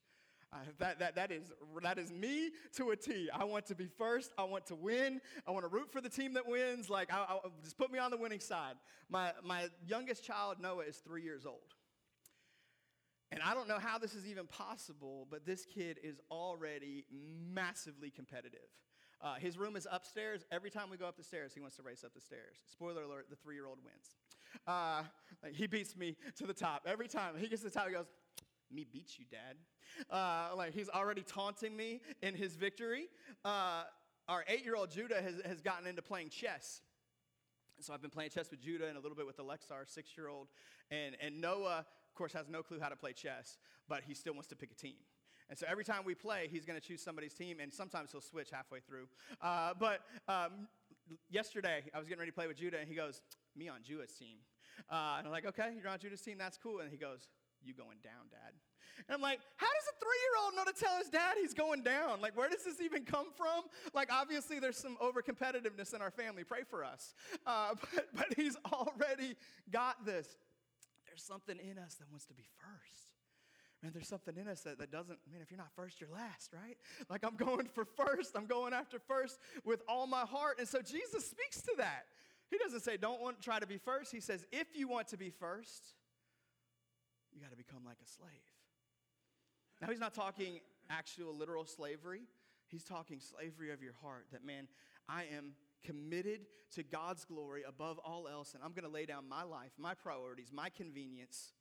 [0.51, 1.51] Uh, that, that, that, is,
[1.83, 3.29] that is me to a T.
[3.31, 4.31] I want to be first.
[4.35, 5.21] I want to win.
[5.47, 6.89] I want to root for the team that wins.
[6.89, 8.73] Like, I, I, just put me on the winning side.
[9.09, 11.75] My, my youngest child, Noah, is three years old.
[13.31, 17.05] And I don't know how this is even possible, but this kid is already
[17.53, 18.59] massively competitive.
[19.21, 20.45] Uh, his room is upstairs.
[20.51, 22.57] Every time we go up the stairs, he wants to race up the stairs.
[22.71, 24.15] Spoiler alert, the three year old wins.
[24.65, 25.03] Uh,
[25.43, 26.83] like he beats me to the top.
[26.87, 28.07] Every time he gets to the top, he goes,
[28.71, 29.57] Me beats you, dad.
[30.09, 33.09] Uh, like he's already taunting me in his victory.
[33.43, 33.83] Uh,
[34.27, 36.81] our eight year old Judah has, has gotten into playing chess.
[37.81, 40.17] So I've been playing chess with Judah and a little bit with Alexa, our six
[40.17, 40.47] year old.
[40.91, 41.85] And, and Noah
[42.19, 44.75] course, has no clue how to play chess, but he still wants to pick a
[44.75, 44.97] team.
[45.49, 48.21] And so every time we play, he's going to choose somebody's team, and sometimes he'll
[48.21, 49.07] switch halfway through.
[49.41, 50.67] Uh, but um,
[51.31, 53.21] yesterday, I was getting ready to play with Judah, and he goes,
[53.55, 54.37] Me on Judah's team.
[54.91, 56.81] Uh, and I'm like, Okay, you're on Judah's team, that's cool.
[56.81, 57.29] And he goes,
[57.63, 58.53] You going down, Dad.
[59.07, 61.55] And I'm like, How does a three year old know to tell his dad he's
[61.55, 62.21] going down?
[62.21, 63.63] Like, where does this even come from?
[63.95, 66.43] Like, obviously, there's some over competitiveness in our family.
[66.43, 67.15] Pray for us.
[67.47, 69.35] Uh, but, but he's already
[69.71, 70.35] got this
[71.09, 73.09] there's something in us that wants to be first.
[73.81, 76.51] Man, there's something in us that, that doesn't, man, if you're not first, you're last,
[76.53, 76.77] right?
[77.09, 78.35] Like I'm going for first.
[78.35, 80.59] I'm going after first with all my heart.
[80.59, 82.05] And so Jesus speaks to that.
[82.51, 84.11] He doesn't say, don't want try to be first.
[84.11, 85.93] He says, if you want to be first,
[87.33, 88.29] you got to become like a slave.
[89.81, 92.21] Now, he's not talking actual literal slavery.
[92.67, 94.67] He's talking slavery of your heart that, man,
[95.07, 96.41] I am committed
[96.75, 99.93] to God's glory above all else, and I'm going to lay down my life, my
[99.93, 101.53] priorities, my convenience,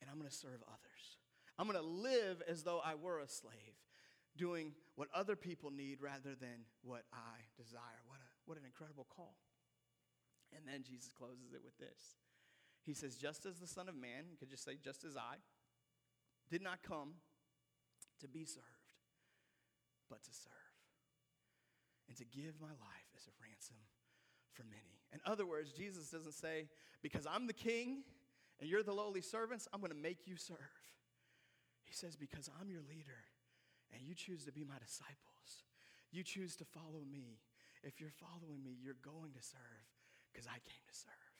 [0.00, 1.18] and I'm going to serve others.
[1.58, 3.76] I'm going to live as though I were a slave,
[4.36, 8.00] doing what other people need rather than what I desire.
[8.06, 9.34] What, a, what an incredible call.
[10.56, 12.16] And then Jesus closes it with this
[12.86, 15.36] He says, just as the Son of Man, you could just say, just as I,
[16.50, 17.14] did not come
[18.20, 18.64] to be served,
[20.08, 20.52] but to serve,
[22.08, 23.76] and to give my life as a ransom
[24.52, 25.04] for many.
[25.12, 26.68] In other words, Jesus doesn't say,
[27.02, 28.02] because I'm the king
[28.60, 30.58] and you're the lowly servants, I'm going to make you serve.
[31.84, 33.24] He says, because I'm your leader
[33.92, 35.64] and you choose to be my disciples,
[36.10, 37.40] you choose to follow me.
[37.82, 39.86] If you're following me, you're going to serve
[40.32, 41.34] because I came to serve.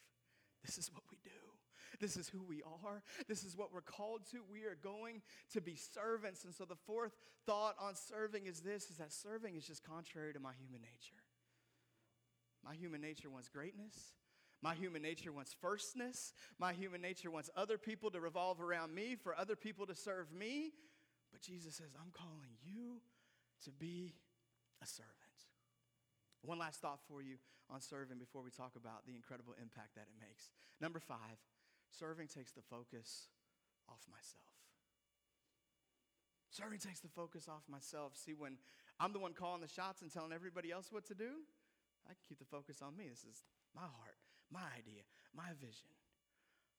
[0.64, 1.57] This is what we do.
[2.00, 3.02] This is who we are.
[3.28, 4.38] This is what we're called to.
[4.50, 5.22] We are going
[5.52, 6.44] to be servants.
[6.44, 7.12] And so the fourth
[7.46, 11.22] thought on serving is this is that serving is just contrary to my human nature.
[12.64, 14.12] My human nature wants greatness.
[14.60, 16.32] My human nature wants firstness.
[16.58, 20.32] My human nature wants other people to revolve around me, for other people to serve
[20.32, 20.72] me.
[21.30, 23.00] But Jesus says, I'm calling you
[23.64, 24.14] to be
[24.82, 25.14] a servant.
[26.42, 27.36] One last thought for you
[27.70, 30.50] on serving before we talk about the incredible impact that it makes.
[30.80, 31.38] Number five,
[31.90, 33.28] serving takes the focus
[33.88, 34.44] off myself.
[36.50, 38.16] Serving takes the focus off myself.
[38.16, 38.58] See, when
[38.98, 41.44] I'm the one calling the shots and telling everybody else what to do,
[42.08, 43.06] I can keep the focus on me.
[43.06, 43.44] This is
[43.76, 44.18] my heart,
[44.50, 45.04] my idea,
[45.36, 45.92] my vision.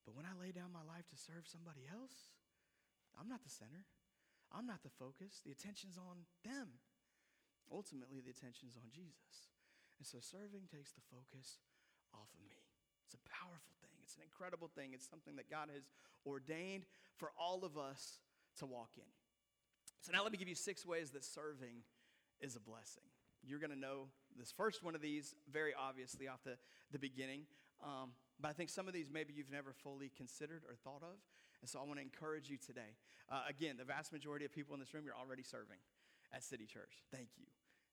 [0.04, 2.34] But when I lay down my life to serve somebody else,
[3.14, 3.86] I'm not the center.
[4.50, 5.46] I'm not the focus.
[5.46, 6.82] The attention's on them.
[7.70, 9.54] Ultimately, the attention's on Jesus.
[10.02, 11.62] And so serving takes the focus
[12.10, 12.66] off of me.
[13.06, 13.94] It's a powerful thing.
[14.02, 14.92] It's an incredible thing.
[14.94, 15.84] It's something that God has
[16.26, 16.86] ordained
[17.18, 18.20] for all of us
[18.60, 19.10] to walk in.
[20.02, 21.84] So now let me give you six ways that serving
[22.42, 23.04] is a blessing.
[23.44, 26.58] You're going to know this first one of these very obviously off the,
[26.92, 27.44] the beginning.
[27.84, 31.16] Um, but I think some of these maybe you've never fully considered or thought of.
[31.62, 32.96] And so I want to encourage you today.
[33.30, 35.80] Uh, again, the vast majority of people in this room, you're already serving
[36.34, 37.04] at City Church.
[37.12, 37.46] Thank you.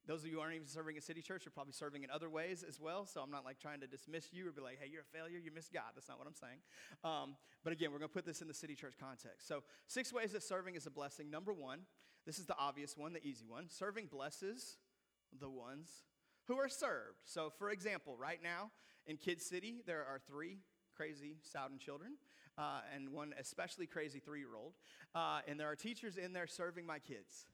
[0.06, 2.30] Those of you who aren't even serving at City Church are probably serving in other
[2.30, 3.06] ways as well.
[3.06, 5.38] So I'm not like trying to dismiss you or be like, hey, you're a failure,
[5.38, 5.90] you miss God.
[5.94, 6.58] That's not what I'm saying.
[7.02, 9.48] Um, but again, we're going to put this in the City Church context.
[9.48, 11.30] So, six ways that serving is a blessing.
[11.30, 11.80] Number one,
[12.24, 13.68] this is the obvious one, the easy one.
[13.68, 14.76] Serving blesses
[15.38, 15.90] the ones
[16.46, 17.18] who are served.
[17.24, 18.70] So, for example, right now
[19.06, 20.58] in Kid City, there are three
[20.96, 22.12] crazy Soudan children
[22.58, 24.74] uh, and one especially crazy three year old.
[25.14, 27.46] Uh, and there are teachers in there serving my kids,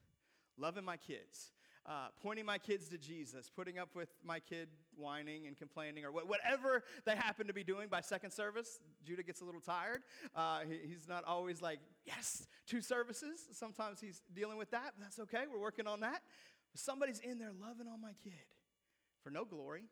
[0.57, 1.51] loving my kids.
[1.85, 6.11] Uh, pointing my kids to Jesus, putting up with my kid whining and complaining, or
[6.11, 8.79] wh- whatever they happen to be doing by second service.
[9.05, 10.01] Judah gets a little tired.
[10.33, 13.49] Uh, he, he's not always like, yes, two services.
[13.51, 15.43] Sometimes he's dealing with that, but that's okay.
[15.51, 16.21] We're working on that.
[16.73, 18.33] Somebody's in there loving on my kid
[19.21, 19.83] for no glory.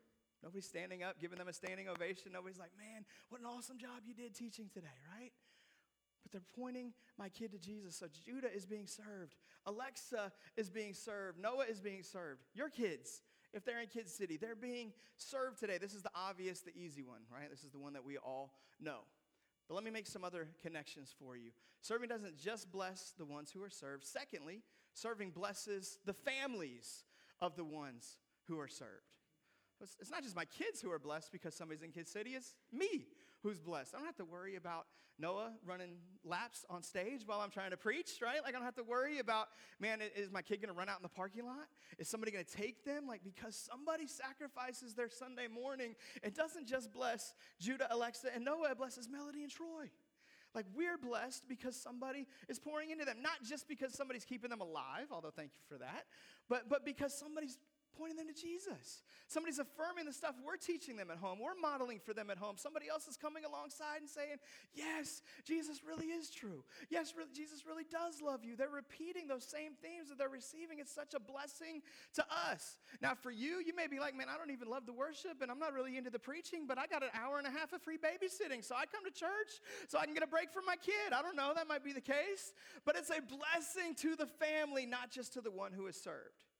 [0.42, 2.32] Nobody's standing up, giving them a standing ovation.
[2.32, 5.32] Nobody's like, man, what an awesome job you did teaching today, right?
[6.22, 7.96] But they're pointing my kid to Jesus.
[7.96, 9.34] So Judah is being served.
[9.66, 11.38] Alexa is being served.
[11.40, 12.42] Noah is being served.
[12.54, 15.78] Your kids, if they're in Kids City, they're being served today.
[15.78, 17.50] This is the obvious, the easy one, right?
[17.50, 19.00] This is the one that we all know.
[19.68, 21.50] But let me make some other connections for you.
[21.80, 24.04] Serving doesn't just bless the ones who are served.
[24.04, 24.62] Secondly,
[24.94, 27.04] serving blesses the families
[27.40, 29.18] of the ones who are served.
[30.00, 33.06] It's not just my kids who are blessed because somebody's in Kids City, it's me
[33.42, 33.94] who's blessed.
[33.94, 34.86] I don't have to worry about
[35.18, 38.42] Noah running laps on stage while I'm trying to preach, right?
[38.42, 41.02] Like, I don't have to worry about, man, is my kid gonna run out in
[41.02, 41.66] the parking lot?
[41.98, 43.06] Is somebody gonna take them?
[43.06, 48.70] Like, because somebody sacrifices their Sunday morning, it doesn't just bless Judah, Alexa, and Noah,
[48.70, 49.90] it blesses Melody and Troy.
[50.54, 54.60] Like we're blessed because somebody is pouring into them, not just because somebody's keeping them
[54.60, 56.04] alive, although thank you for that,
[56.48, 57.56] but, but because somebody's
[57.96, 59.02] pointing them to Jesus.
[59.28, 61.38] Somebody's affirming the stuff we're teaching them at home.
[61.40, 62.56] We're modeling for them at home.
[62.58, 64.36] Somebody else is coming alongside and saying,
[64.74, 66.64] Yes, Jesus really is true.
[66.90, 68.56] Yes, Jesus really does love you.
[68.56, 70.78] They're repeating those same themes that they're receiving.
[70.80, 71.80] It's such a blessing
[72.14, 72.78] to us.
[73.00, 75.50] Now, for you, you may be like, Man, I don't even love the worship and
[75.50, 77.80] I'm not really into the preaching, but I got an hour and a half of
[77.82, 78.64] free babysitting.
[78.64, 81.12] So I come to church so I can get a break from my kid.
[81.16, 82.52] I don't know, that might be the case,
[82.84, 86.51] but it's a blessing to the family, not just to the one who is served.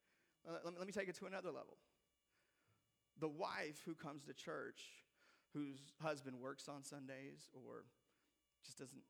[0.48, 1.76] Uh, let, me, let me take it to another level.
[3.20, 4.80] The wife who comes to church,
[5.52, 7.84] whose husband works on Sundays or
[8.64, 9.02] just doesn't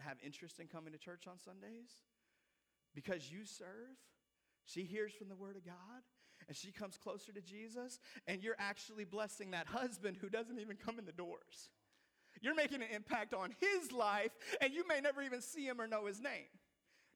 [0.00, 1.90] have interest in coming to church on Sundays,
[2.94, 3.96] because you serve,
[4.64, 6.02] she hears from the Word of God
[6.48, 10.76] and she comes closer to Jesus, and you're actually blessing that husband who doesn't even
[10.76, 11.70] come in the doors.
[12.42, 15.86] You're making an impact on his life, and you may never even see him or
[15.86, 16.50] know his name.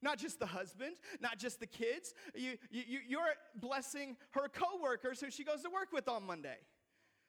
[0.01, 2.13] Not just the husband, not just the kids.
[2.35, 6.57] You, you, you're blessing her coworkers who she goes to work with on Monday.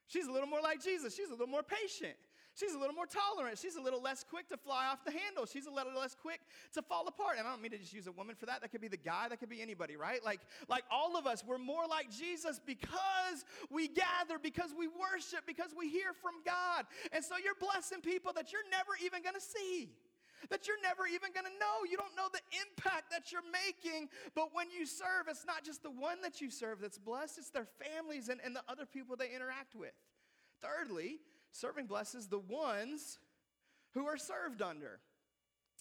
[0.06, 1.14] She's a little more like Jesus.
[1.14, 2.16] She's a little more patient.
[2.54, 3.58] She's a little more tolerant.
[3.58, 5.46] She's a little less quick to fly off the handle.
[5.46, 6.40] She's a little less quick
[6.74, 7.36] to fall apart.
[7.38, 8.60] And I don't mean to just use a woman for that.
[8.60, 10.22] That could be the guy, that could be anybody, right?
[10.24, 15.46] Like, like all of us, we're more like Jesus because we gather, because we worship,
[15.46, 16.86] because we hear from God.
[17.12, 19.90] And so you're blessing people that you're never even to see
[20.48, 21.84] that you're never even going to know.
[21.88, 24.08] You don't know the impact that you're making.
[24.34, 27.50] But when you serve, it's not just the one that you serve that's blessed, it's
[27.50, 29.92] their families and, and the other people they interact with.
[30.62, 31.18] Thirdly,
[31.52, 33.18] serving blesses the ones
[33.94, 35.00] who are served under.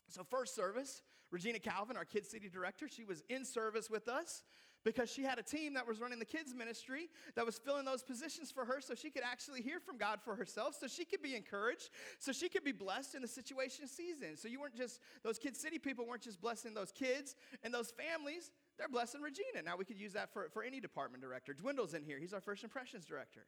[0.10, 4.44] So, first service, Regina Calvin, our Kids City Director, she was in service with us
[4.84, 8.02] because she had a team that was running the kids ministry that was filling those
[8.02, 11.22] positions for her so she could actually hear from God for herself, so she could
[11.22, 11.90] be encouraged,
[12.20, 14.36] so she could be blessed in the situation season.
[14.36, 17.92] So you weren't just, those Kids City people weren't just blessing those kids and those
[17.92, 19.64] families, they're blessing Regina.
[19.66, 21.54] Now we could use that for, for any department director.
[21.54, 23.46] Dwindle's in here, he's our first impressions director.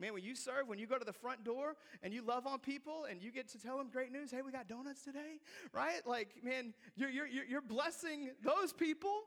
[0.00, 2.60] Man, when you serve, when you go to the front door and you love on
[2.60, 5.40] people and you get to tell them great news, hey, we got donuts today,
[5.72, 6.06] right?
[6.06, 9.22] Like, man, you're, you're, you're blessing those people,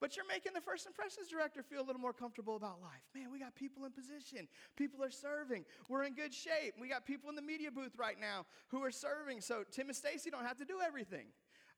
[0.00, 3.02] but you're making the first impressions director feel a little more comfortable about life.
[3.14, 6.74] Man, we got people in position, people are serving, we're in good shape.
[6.80, 9.96] We got people in the media booth right now who are serving, so Tim and
[9.96, 11.26] Stacy don't have to do everything.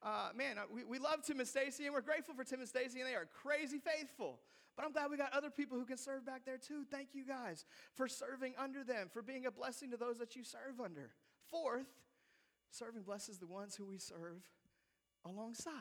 [0.01, 2.69] Uh, man, uh, we, we love Tim and Stacy and we're grateful for Tim and
[2.69, 4.39] Stacy, and they are crazy faithful.
[4.75, 6.85] But I'm glad we got other people who can serve back there too.
[6.89, 10.43] Thank you guys for serving under them, for being a blessing to those that you
[10.43, 11.11] serve under.
[11.51, 11.87] Fourth,
[12.71, 14.41] serving blesses the ones who we serve
[15.25, 15.73] alongside.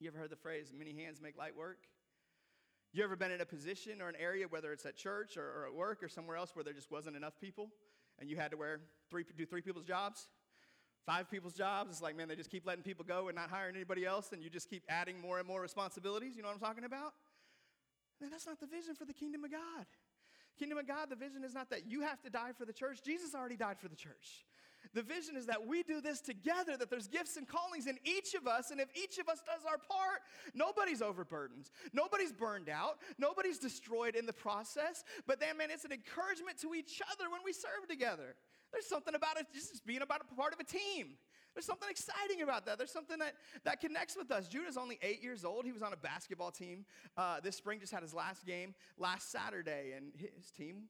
[0.00, 1.78] You ever heard the phrase, many hands make light work?
[2.92, 5.66] You ever been in a position or an area, whether it's at church or, or
[5.66, 7.70] at work or somewhere else, where there just wasn't enough people
[8.18, 10.26] and you had to wear three, do three people's jobs?
[11.06, 11.90] five people's jobs.
[11.90, 14.42] It's like, man, they just keep letting people go and not hiring anybody else, and
[14.42, 16.36] you just keep adding more and more responsibilities.
[16.36, 17.14] You know what I'm talking about?
[18.20, 19.86] Man, that's not the vision for the kingdom of God.
[20.58, 23.02] Kingdom of God, the vision is not that you have to die for the church.
[23.02, 24.44] Jesus already died for the church.
[24.94, 28.34] The vision is that we do this together, that there's gifts and callings in each
[28.34, 30.20] of us, and if each of us does our part,
[30.54, 35.04] nobody's overburdened, nobody's burned out, nobody's destroyed in the process.
[35.26, 38.34] But then, man, it's an encouragement to each other when we serve together.
[38.72, 41.16] There's something about it just being about a part of a team.
[41.54, 42.78] There's something exciting about that.
[42.78, 44.48] There's something that, that connects with us.
[44.48, 45.64] Judah's only eight years old.
[45.64, 46.84] He was on a basketball team
[47.16, 50.84] uh, this spring, just had his last game last Saturday, and his team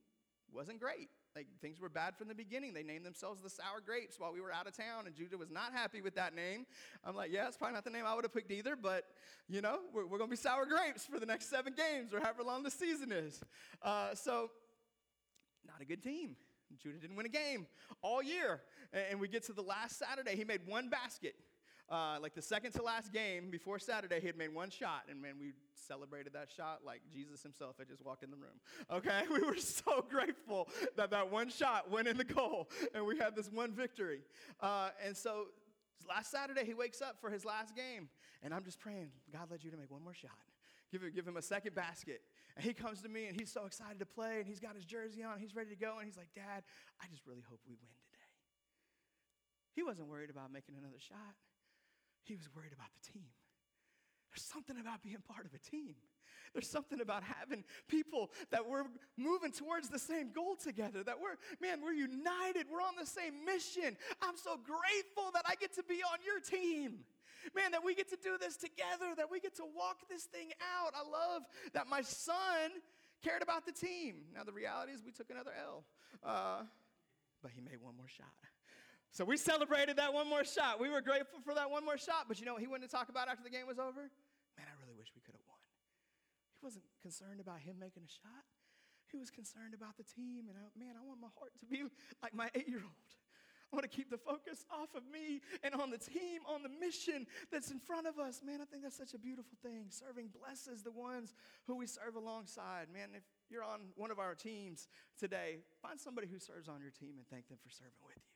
[0.53, 1.09] wasn't great.
[1.37, 2.75] Like things were bad from the beginning.
[2.75, 5.51] They named themselves the Sour Grapes while we were out of town, and Judah was
[5.51, 6.67] not happy with that name.
[7.05, 9.05] I'm like, yeah, it's probably not the name I would have picked either, but
[9.49, 12.21] you know, we're, we're going to be sour grapes for the next seven games or
[12.21, 13.41] however long the season is.
[13.83, 14.51] Uh, so,
[15.67, 16.37] not a good team.
[16.83, 17.67] Judah didn't win a game
[18.03, 18.61] all year.
[18.93, 21.35] And we get to the last Saturday, he made one basket.
[21.91, 25.21] Uh, like the second to last game before Saturday, he had made one shot, and
[25.21, 28.61] man, we celebrated that shot like Jesus himself had just walked in the room.
[28.93, 33.19] Okay, we were so grateful that that one shot went in the goal, and we
[33.19, 34.21] had this one victory.
[34.61, 35.47] Uh, and so
[36.09, 38.09] last Saturday, he wakes up for his last game,
[38.43, 40.31] and I'm just praying, God led you to make one more shot.
[40.93, 42.21] Give him, give him a second basket.
[42.57, 44.85] And he comes to me and he's so excited to play and he's got his
[44.85, 46.65] jersey on, he's ready to go, and he's like, Dad,
[47.01, 48.27] I just really hope we win today.
[49.75, 51.39] He wasn't worried about making another shot,
[52.25, 53.29] he was worried about the team.
[54.31, 55.95] There's something about being part of a team.
[56.53, 58.85] There's something about having people that we're
[59.17, 63.45] moving towards the same goal together, that we're, man, we're united, we're on the same
[63.45, 63.97] mission.
[64.21, 67.01] I'm so grateful that I get to be on your team.
[67.55, 70.51] Man, that we get to do this together, that we get to walk this thing
[70.61, 70.93] out.
[70.95, 72.71] I love that my son
[73.23, 74.17] cared about the team.
[74.35, 75.85] Now, the reality is we took another L,
[76.23, 76.63] uh,
[77.43, 78.27] but he made one more shot.
[79.11, 80.79] So we celebrated that one more shot.
[80.79, 82.89] We were grateful for that one more shot, but you know what he went to
[82.89, 84.07] talk about after the game was over?
[84.55, 85.59] Man, I really wish we could have won.
[86.55, 88.47] He wasn't concerned about him making a shot.
[89.11, 91.83] He was concerned about the team, and I, man, I want my heart to be
[92.23, 93.11] like my eight year old.
[93.73, 96.69] I want to keep the focus off of me and on the team, on the
[96.69, 98.43] mission that's in front of us.
[98.45, 99.87] Man, I think that's such a beautiful thing.
[99.91, 101.35] Serving blesses the ones
[101.67, 102.87] who we serve alongside.
[102.93, 106.91] Man, if you're on one of our teams today, find somebody who serves on your
[106.91, 108.30] team and thank them for serving with you.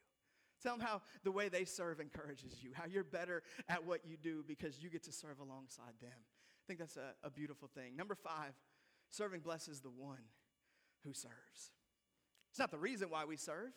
[0.65, 4.17] Tell them how the way they serve encourages you, how you're better at what you
[4.17, 6.11] do because you get to serve alongside them.
[6.11, 7.95] I think that's a, a beautiful thing.
[7.95, 8.55] Number five,
[9.11, 10.25] serving blesses the one
[11.05, 11.73] who serves.
[12.51, 13.73] It's not the reason why we serve.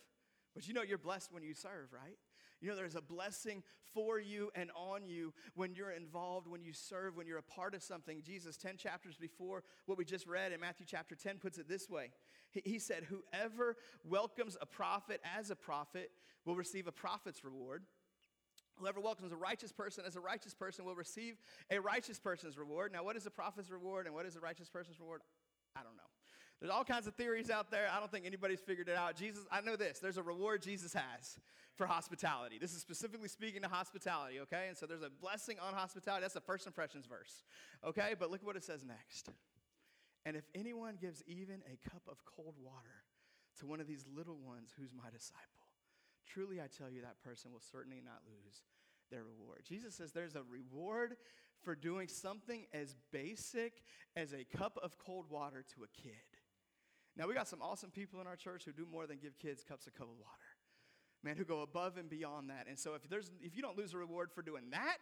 [0.55, 2.17] But you know you're blessed when you serve, right?
[2.61, 6.73] You know there's a blessing for you and on you when you're involved, when you
[6.73, 8.21] serve, when you're a part of something.
[8.23, 11.89] Jesus, 10 chapters before what we just read in Matthew chapter 10, puts it this
[11.89, 12.11] way
[12.51, 16.11] He, said, Whoever welcomes a prophet as a prophet
[16.45, 17.83] will receive a prophet's reward.
[18.77, 21.37] Whoever welcomes a righteous person as a righteous person will receive
[21.71, 22.91] a righteous person's reward.
[22.91, 25.21] Now, what is a prophet's reward and what is a righteous person's reward?
[25.75, 26.16] I don't know.
[26.59, 27.87] There's all kinds of theories out there.
[27.91, 29.15] I don't think anybody's figured it out.
[29.15, 29.99] Jesus, I know this.
[29.99, 31.37] There's a reward Jesus has
[31.75, 32.57] for hospitality.
[32.59, 34.65] This is specifically speaking to hospitality, okay?
[34.67, 36.21] And so there's a blessing on hospitality.
[36.21, 37.43] That's the first impressions verse,
[37.85, 38.15] okay?
[38.19, 39.29] But look what it says next.
[40.25, 43.05] And if anyone gives even a cup of cold water
[43.59, 45.43] to one of these little ones who's my disciple,
[46.27, 48.63] truly I tell you that person will certainly not lose
[49.11, 49.61] their reward.
[49.63, 51.15] Jesus says there's a reward
[51.61, 53.83] for doing something as basic
[54.15, 56.36] as a cup of cold water to a kid.
[57.17, 59.63] Now, we got some awesome people in our church who do more than give kids
[59.63, 60.47] cups of cold water.
[61.23, 62.67] Man, who go above and beyond that.
[62.69, 64.99] And so if there's if you don't lose a reward for doing that,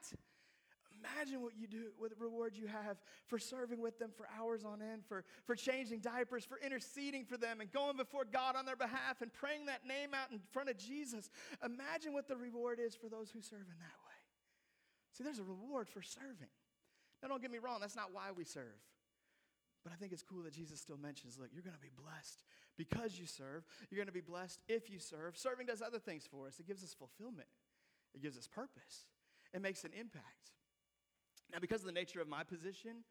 [0.98, 2.98] imagine what you do, what reward you have
[3.28, 7.38] for serving with them for hours on end, for, for changing diapers, for interceding for
[7.38, 10.70] them and going before God on their behalf and praying that name out in front
[10.70, 11.30] of Jesus.
[11.64, 14.16] Imagine what the reward is for those who serve in that way.
[15.12, 16.52] See, there's a reward for serving.
[17.22, 18.80] Now, don't get me wrong, that's not why we serve.
[19.86, 22.42] But I think it's cool that Jesus still mentions look, you're going to be blessed
[22.76, 23.64] because you serve.
[23.90, 25.38] You're going to be blessed if you serve.
[25.38, 27.48] Serving does other things for us, it gives us fulfillment,
[28.16, 29.06] it gives us purpose,
[29.54, 30.50] it makes an impact.
[31.54, 33.06] Now, because of the nature of my position,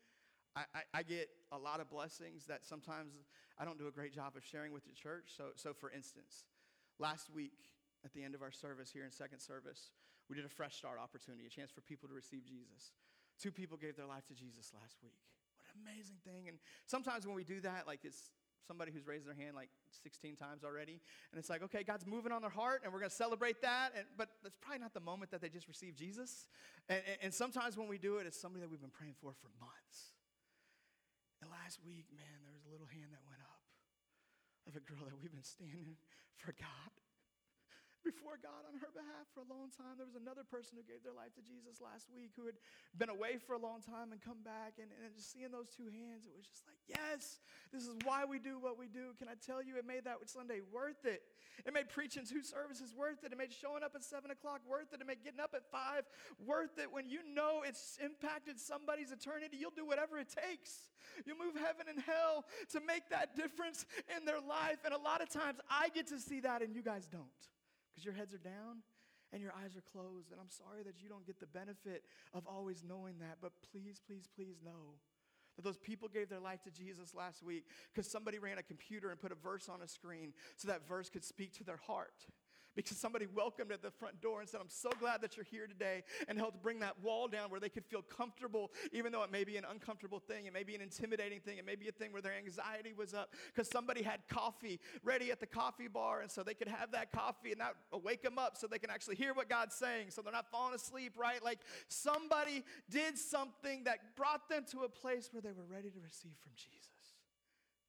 [0.57, 3.15] I, I, I, get a lot of blessings that sometimes
[3.59, 5.31] I don't do a great job of sharing with the church.
[5.37, 6.45] So, so for instance,
[6.99, 7.71] last week
[8.05, 9.91] at the end of our service here in second service,
[10.29, 12.93] we did a fresh start opportunity, a chance for people to receive Jesus.
[13.41, 15.15] Two people gave their life to Jesus last week.
[15.83, 16.49] Amazing thing.
[16.49, 18.31] And sometimes when we do that, like it's
[18.67, 19.69] somebody who's raised their hand like
[20.03, 21.01] 16 times already.
[21.33, 23.93] And it's like, okay, God's moving on their heart and we're going to celebrate that.
[23.97, 26.49] And, but that's probably not the moment that they just received Jesus.
[26.89, 29.33] And, and, and sometimes when we do it, it's somebody that we've been praying for
[29.37, 30.17] for months.
[31.43, 33.61] And last week, man, there was a little hand that went up
[34.67, 35.97] of a girl that we've been standing
[36.41, 36.93] for God
[38.05, 39.97] before God on her behalf for a long time.
[39.97, 42.61] There was another person who gave their life to Jesus last week who had
[42.95, 44.77] been away for a long time and come back.
[44.77, 47.41] And, and just seeing those two hands, it was just like, yes,
[47.73, 49.17] this is why we do what we do.
[49.17, 51.25] Can I tell you, it made that Sunday worth it.
[51.65, 53.33] It made preaching two services worth it.
[53.33, 55.01] It made showing up at 7 o'clock worth it.
[55.01, 56.05] It made getting up at 5
[56.45, 56.93] worth it.
[56.93, 60.93] When you know it's impacted somebody's eternity, you'll do whatever it takes.
[61.25, 64.85] You'll move heaven and hell to make that difference in their life.
[64.85, 67.54] And a lot of times I get to see that and you guys don't
[67.95, 68.83] because your heads are down
[69.33, 70.33] and your eyes are closed.
[70.33, 74.01] And I'm sorry that you don't get the benefit of always knowing that, but please,
[74.05, 74.99] please, please know
[75.57, 79.11] that those people gave their life to Jesus last week because somebody ran a computer
[79.11, 82.27] and put a verse on a screen so that verse could speak to their heart
[82.75, 85.67] because somebody welcomed at the front door and said, I'm so glad that you're here
[85.67, 89.31] today, and helped bring that wall down where they could feel comfortable, even though it
[89.31, 91.93] may be an uncomfortable thing, it may be an intimidating thing, it may be a
[91.93, 96.21] thing where their anxiety was up because somebody had coffee ready at the coffee bar,
[96.21, 98.79] and so they could have that coffee and that uh, wake them up so they
[98.79, 101.43] can actually hear what God's saying, so they're not falling asleep, right?
[101.43, 106.01] Like somebody did something that brought them to a place where they were ready to
[106.01, 106.94] receive from Jesus.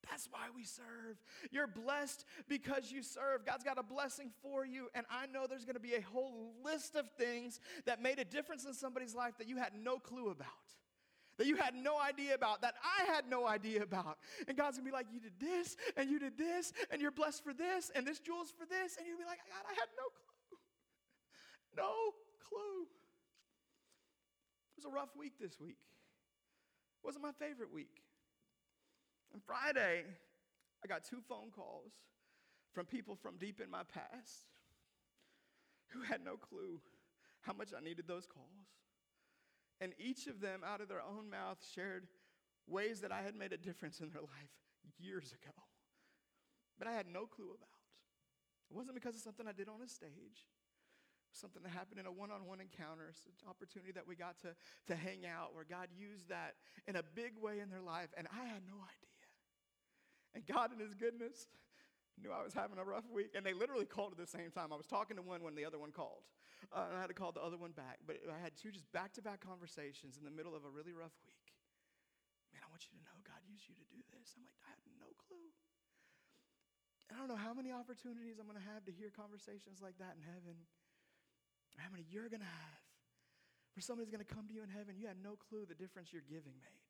[0.09, 1.17] That's why we serve.
[1.51, 3.45] You're blessed because you serve.
[3.45, 4.87] God's got a blessing for you.
[4.93, 8.25] And I know there's going to be a whole list of things that made a
[8.25, 10.47] difference in somebody's life that you had no clue about,
[11.37, 14.17] that you had no idea about, that I had no idea about.
[14.47, 17.11] And God's going to be like, You did this, and you did this, and you're
[17.11, 18.97] blessed for this, and this jewel's for this.
[18.97, 20.21] And you'll be like, God, I had no clue.
[21.77, 21.91] No
[22.47, 22.87] clue.
[24.71, 25.75] It was a rough week this week.
[27.03, 28.04] It wasn't my favorite week.
[29.35, 30.05] On Friday,
[30.81, 31.91] I got two phone calls
[32.73, 34.47] from people from deep in my past
[35.89, 36.79] who had no clue
[37.41, 38.71] how much I needed those calls.
[39.81, 42.07] And each of them, out of their own mouth, shared
[42.65, 44.55] ways that I had made a difference in their life
[44.97, 45.53] years ago.
[46.79, 47.83] But I had no clue about.
[48.71, 50.47] It wasn't because of something I did on a stage
[51.35, 54.55] something that happened in a one-on-one encounter, it's an opportunity that we got to,
[54.87, 56.55] to hang out where God used that
[56.87, 59.14] in a big way in their life, and I had no idea.
[60.35, 61.47] And God, in His goodness,
[62.19, 63.31] knew I was having a rough week.
[63.33, 64.75] And they literally called at the same time.
[64.75, 66.27] I was talking to one when the other one called.
[66.69, 68.03] Uh, and I had to call the other one back.
[68.05, 70.91] But I had two just back to back conversations in the middle of a really
[70.91, 71.47] rough week.
[72.53, 74.35] Man, I want you to know God used you to do this.
[74.35, 75.51] I'm like, I had no clue.
[77.11, 80.17] I don't know how many opportunities I'm going to have to hear conversations like that
[80.17, 80.57] in heaven,
[81.77, 82.81] how many you're going to have.
[83.75, 86.15] Where somebody's going to come to you in heaven, you had no clue the difference
[86.15, 86.84] your giving made.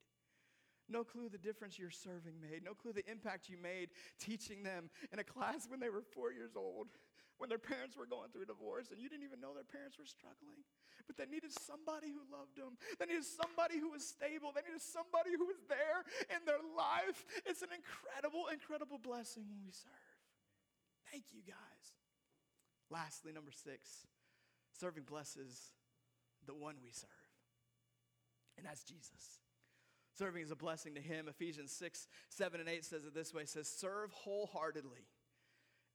[0.89, 2.63] No clue the difference your serving made.
[2.63, 6.31] No clue the impact you made teaching them in a class when they were four
[6.31, 6.87] years old,
[7.37, 10.05] when their parents were going through divorce and you didn't even know their parents were
[10.05, 10.61] struggling.
[11.07, 12.77] But they needed somebody who loved them.
[12.97, 14.53] They needed somebody who was stable.
[14.53, 17.25] They needed somebody who was there in their life.
[17.45, 20.15] It's an incredible, incredible blessing when we serve.
[21.11, 21.85] Thank you, guys.
[22.89, 24.05] Lastly, number six,
[24.79, 25.73] serving blesses
[26.45, 27.09] the one we serve,
[28.57, 29.44] and that's Jesus.
[30.17, 31.27] Serving is a blessing to him.
[31.27, 35.11] Ephesians 6, 7, and 8 says it this way it says, Serve wholeheartedly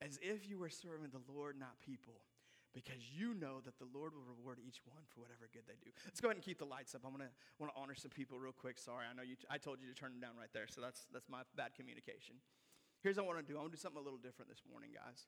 [0.04, 2.20] as if you were serving the Lord, not people,
[2.74, 5.90] because you know that the Lord will reward each one for whatever good they do.
[6.04, 7.02] Let's go ahead and keep the lights up.
[7.04, 8.78] I'm gonna want to honor some people real quick.
[8.78, 9.36] Sorry, I know you.
[9.48, 12.36] I told you to turn them down right there, so that's that's my bad communication.
[13.00, 13.56] Here's what I want to do.
[13.56, 15.24] I want to do something a little different this morning, guys.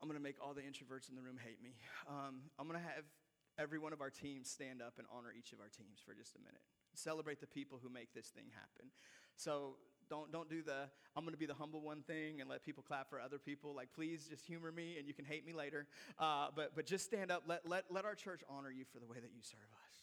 [0.00, 1.72] I'm going to make all the introverts in the room hate me.
[2.04, 3.08] Um, I'm going to have
[3.56, 6.36] every one of our teams stand up and honor each of our teams for just
[6.36, 6.60] a minute.
[6.98, 8.90] Celebrate the people who make this thing happen.
[9.36, 9.76] So
[10.08, 12.84] don't, don't do the I'm going to be the humble one thing and let people
[12.86, 13.74] clap for other people.
[13.74, 15.86] Like, please just humor me and you can hate me later.
[16.18, 17.44] Uh, but, but just stand up.
[17.46, 19.94] Let, let, let our church honor you for the way that you serve us,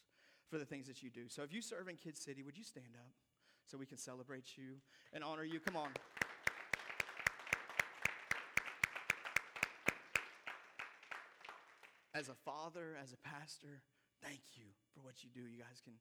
[0.50, 1.30] for the things that you do.
[1.30, 3.14] So if you serve in Kid City, would you stand up
[3.68, 4.78] so we can celebrate you
[5.14, 5.60] and honor you?
[5.60, 5.90] Come on.
[12.14, 13.82] as a father, as a pastor,
[14.22, 15.42] thank you for what you do.
[15.42, 15.94] You guys can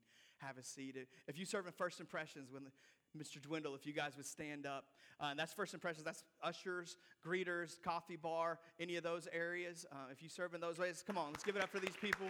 [0.47, 0.97] have a seat.
[1.26, 2.64] If you serve in First Impressions, when
[3.16, 3.40] Mr.
[3.40, 4.84] Dwindle, if you guys would stand up,
[5.20, 6.05] uh, that's First Impressions.
[6.05, 9.86] That's ushers, greeters, coffee bar, any of those areas.
[9.90, 11.97] Uh, if you serve in those ways, come on, let's give it up for these
[12.01, 12.26] people.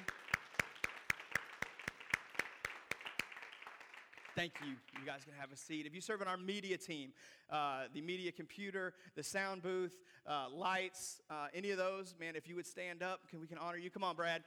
[4.35, 4.73] Thank you.
[4.99, 5.85] You guys can have a seat.
[5.87, 7.13] If you serve in our media team,
[7.51, 12.49] uh, the media computer, the sound booth, uh, lights, uh, any of those, man, if
[12.49, 13.91] you would stand up, can we can honor you.
[13.91, 14.43] Come on, Brad.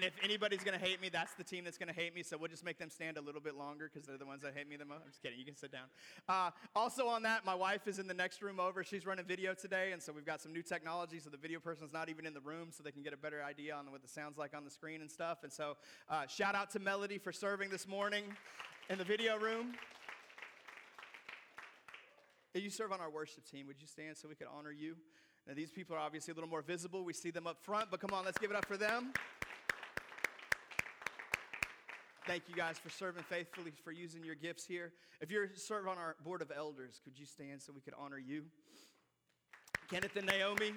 [0.00, 2.22] And if anybody's going to hate me, that's the team that's going to hate me.
[2.22, 4.54] So we'll just make them stand a little bit longer because they're the ones that
[4.56, 5.02] hate me the most.
[5.04, 5.38] I'm just kidding.
[5.38, 5.88] You can sit down.
[6.26, 8.82] Uh, also, on that, my wife is in the next room over.
[8.82, 9.92] She's running video today.
[9.92, 11.18] And so we've got some new technology.
[11.18, 13.42] So the video person's not even in the room so they can get a better
[13.42, 15.40] idea on what it sounds like on the screen and stuff.
[15.42, 15.76] And so
[16.08, 18.24] uh, shout out to Melody for serving this morning
[18.88, 19.74] in the video room.
[22.54, 24.96] If you serve on our worship team, would you stand so we could honor you?
[25.46, 27.04] Now, these people are obviously a little more visible.
[27.04, 29.12] We see them up front, but come on, let's give it up for them.
[32.26, 34.92] Thank you guys for serving faithfully, for using your gifts here.
[35.20, 38.18] If you're serving on our board of elders, could you stand so we could honor
[38.18, 38.44] you?
[39.90, 40.72] Kenneth and Naomi.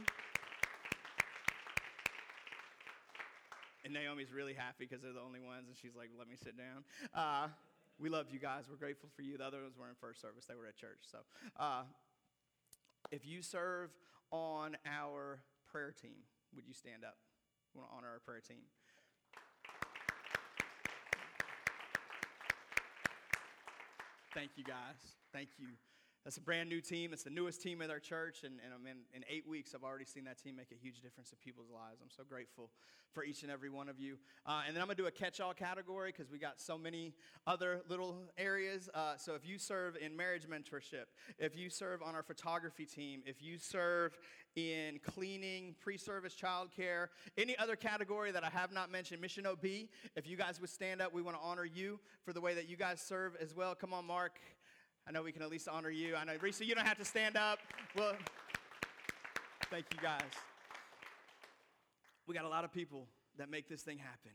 [3.83, 6.57] And Naomi's really happy because they're the only ones, and she's like, let me sit
[6.57, 6.85] down.
[7.13, 7.49] Uh,
[7.99, 8.63] we love you guys.
[8.69, 9.37] We're grateful for you.
[9.37, 10.99] The other ones were in first service, they were at church.
[11.11, 11.19] So
[11.59, 11.83] uh,
[13.11, 13.89] if you serve
[14.31, 15.39] on our
[15.69, 16.23] prayer team,
[16.55, 17.17] would you stand up?
[17.75, 18.63] We want to honor our prayer team.
[24.33, 24.95] Thank you, guys.
[25.31, 25.77] Thank you.
[26.23, 27.11] That's a brand new team.
[27.11, 28.43] It's the newest team at our church.
[28.43, 31.01] And, and I in, in eight weeks, I've already seen that team make a huge
[31.01, 31.99] difference in people's lives.
[32.01, 32.69] I'm so grateful
[33.13, 34.17] for each and every one of you.
[34.45, 36.77] Uh, and then I'm going to do a catch all category because we got so
[36.77, 37.13] many
[37.45, 38.89] other little areas.
[38.93, 41.05] Uh, so if you serve in marriage mentorship,
[41.37, 44.17] if you serve on our photography team, if you serve
[44.55, 47.07] in cleaning, pre service childcare,
[47.37, 49.65] any other category that I have not mentioned, Mission OB,
[50.15, 52.69] if you guys would stand up, we want to honor you for the way that
[52.69, 53.75] you guys serve as well.
[53.75, 54.39] Come on, Mark.
[55.07, 56.15] I know we can at least honor you.
[56.15, 57.59] I know, Risa, you don't have to stand up.
[57.95, 58.13] Well,
[59.69, 60.21] thank you guys.
[62.25, 64.31] We got a lot of people that make this thing happen.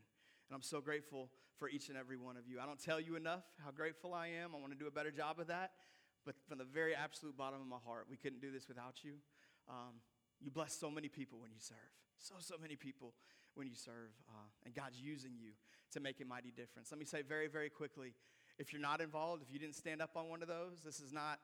[0.48, 2.60] And I'm so grateful for each and every one of you.
[2.60, 4.54] I don't tell you enough how grateful I am.
[4.54, 5.72] I want to do a better job of that.
[6.26, 9.14] But from the very absolute bottom of my heart, we couldn't do this without you.
[9.70, 10.00] Um,
[10.38, 11.78] you bless so many people when you serve.
[12.18, 13.14] So, so many people
[13.54, 14.12] when you serve.
[14.28, 15.52] Uh, and God's using you
[15.92, 16.92] to make a mighty difference.
[16.92, 18.12] Let me say very, very quickly
[18.58, 21.12] if you're not involved, if you didn't stand up on one of those, this is
[21.12, 21.38] not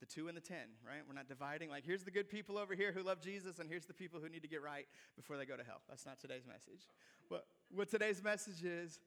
[0.00, 1.02] the two and the ten, right?
[1.06, 3.86] We're not dividing like here's the good people over here who love Jesus, and here's
[3.86, 4.86] the people who need to get right
[5.16, 5.82] before they go to hell.
[5.88, 6.88] That's not today's message.
[7.28, 9.00] What, what today's message is,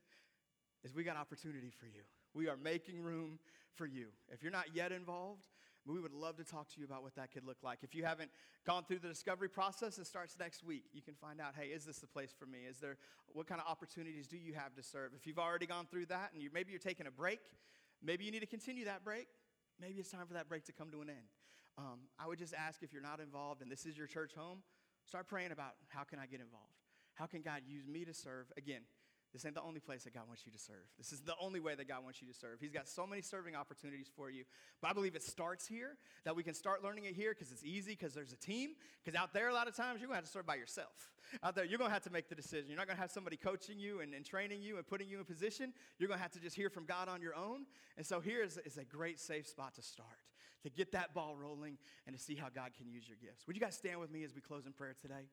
[0.83, 2.01] is we got opportunity for you.
[2.33, 3.39] We are making room
[3.75, 4.07] for you.
[4.29, 5.45] If you're not yet involved,
[5.87, 7.79] we would love to talk to you about what that could look like.
[7.83, 8.29] If you haven't
[8.65, 10.83] gone through the discovery process, it starts next week.
[10.93, 12.59] You can find out, hey, is this the place for me?
[12.69, 12.97] Is there
[13.33, 15.11] what kind of opportunities do you have to serve?
[15.15, 17.39] If you've already gone through that and you maybe you're taking a break,
[18.03, 19.27] maybe you need to continue that break.
[19.79, 21.27] Maybe it's time for that break to come to an end.
[21.77, 24.63] Um, I would just ask if you're not involved and this is your church home,
[25.05, 26.73] start praying about how can I get involved?
[27.13, 28.51] How can God use me to serve?
[28.57, 28.81] Again,
[29.33, 30.87] this ain't the only place that God wants you to serve.
[30.97, 32.59] This is the only way that God wants you to serve.
[32.59, 34.45] He's got so many serving opportunities for you.
[34.81, 37.63] But I believe it starts here, that we can start learning it here because it's
[37.63, 38.71] easy, because there's a team.
[39.03, 41.11] Because out there, a lot of times, you're going to have to serve by yourself.
[41.43, 42.69] Out there, you're going to have to make the decision.
[42.69, 45.19] You're not going to have somebody coaching you and, and, training you and putting you
[45.19, 45.73] in position.
[45.99, 47.65] You're going to have to just hear from God on your own.
[47.97, 50.07] And so here is, is a great, safe spot to start,
[50.63, 53.45] to get that ball rolling and to see how God can use your gifts.
[53.45, 55.27] Would you guys stand with me as we close in prayer today?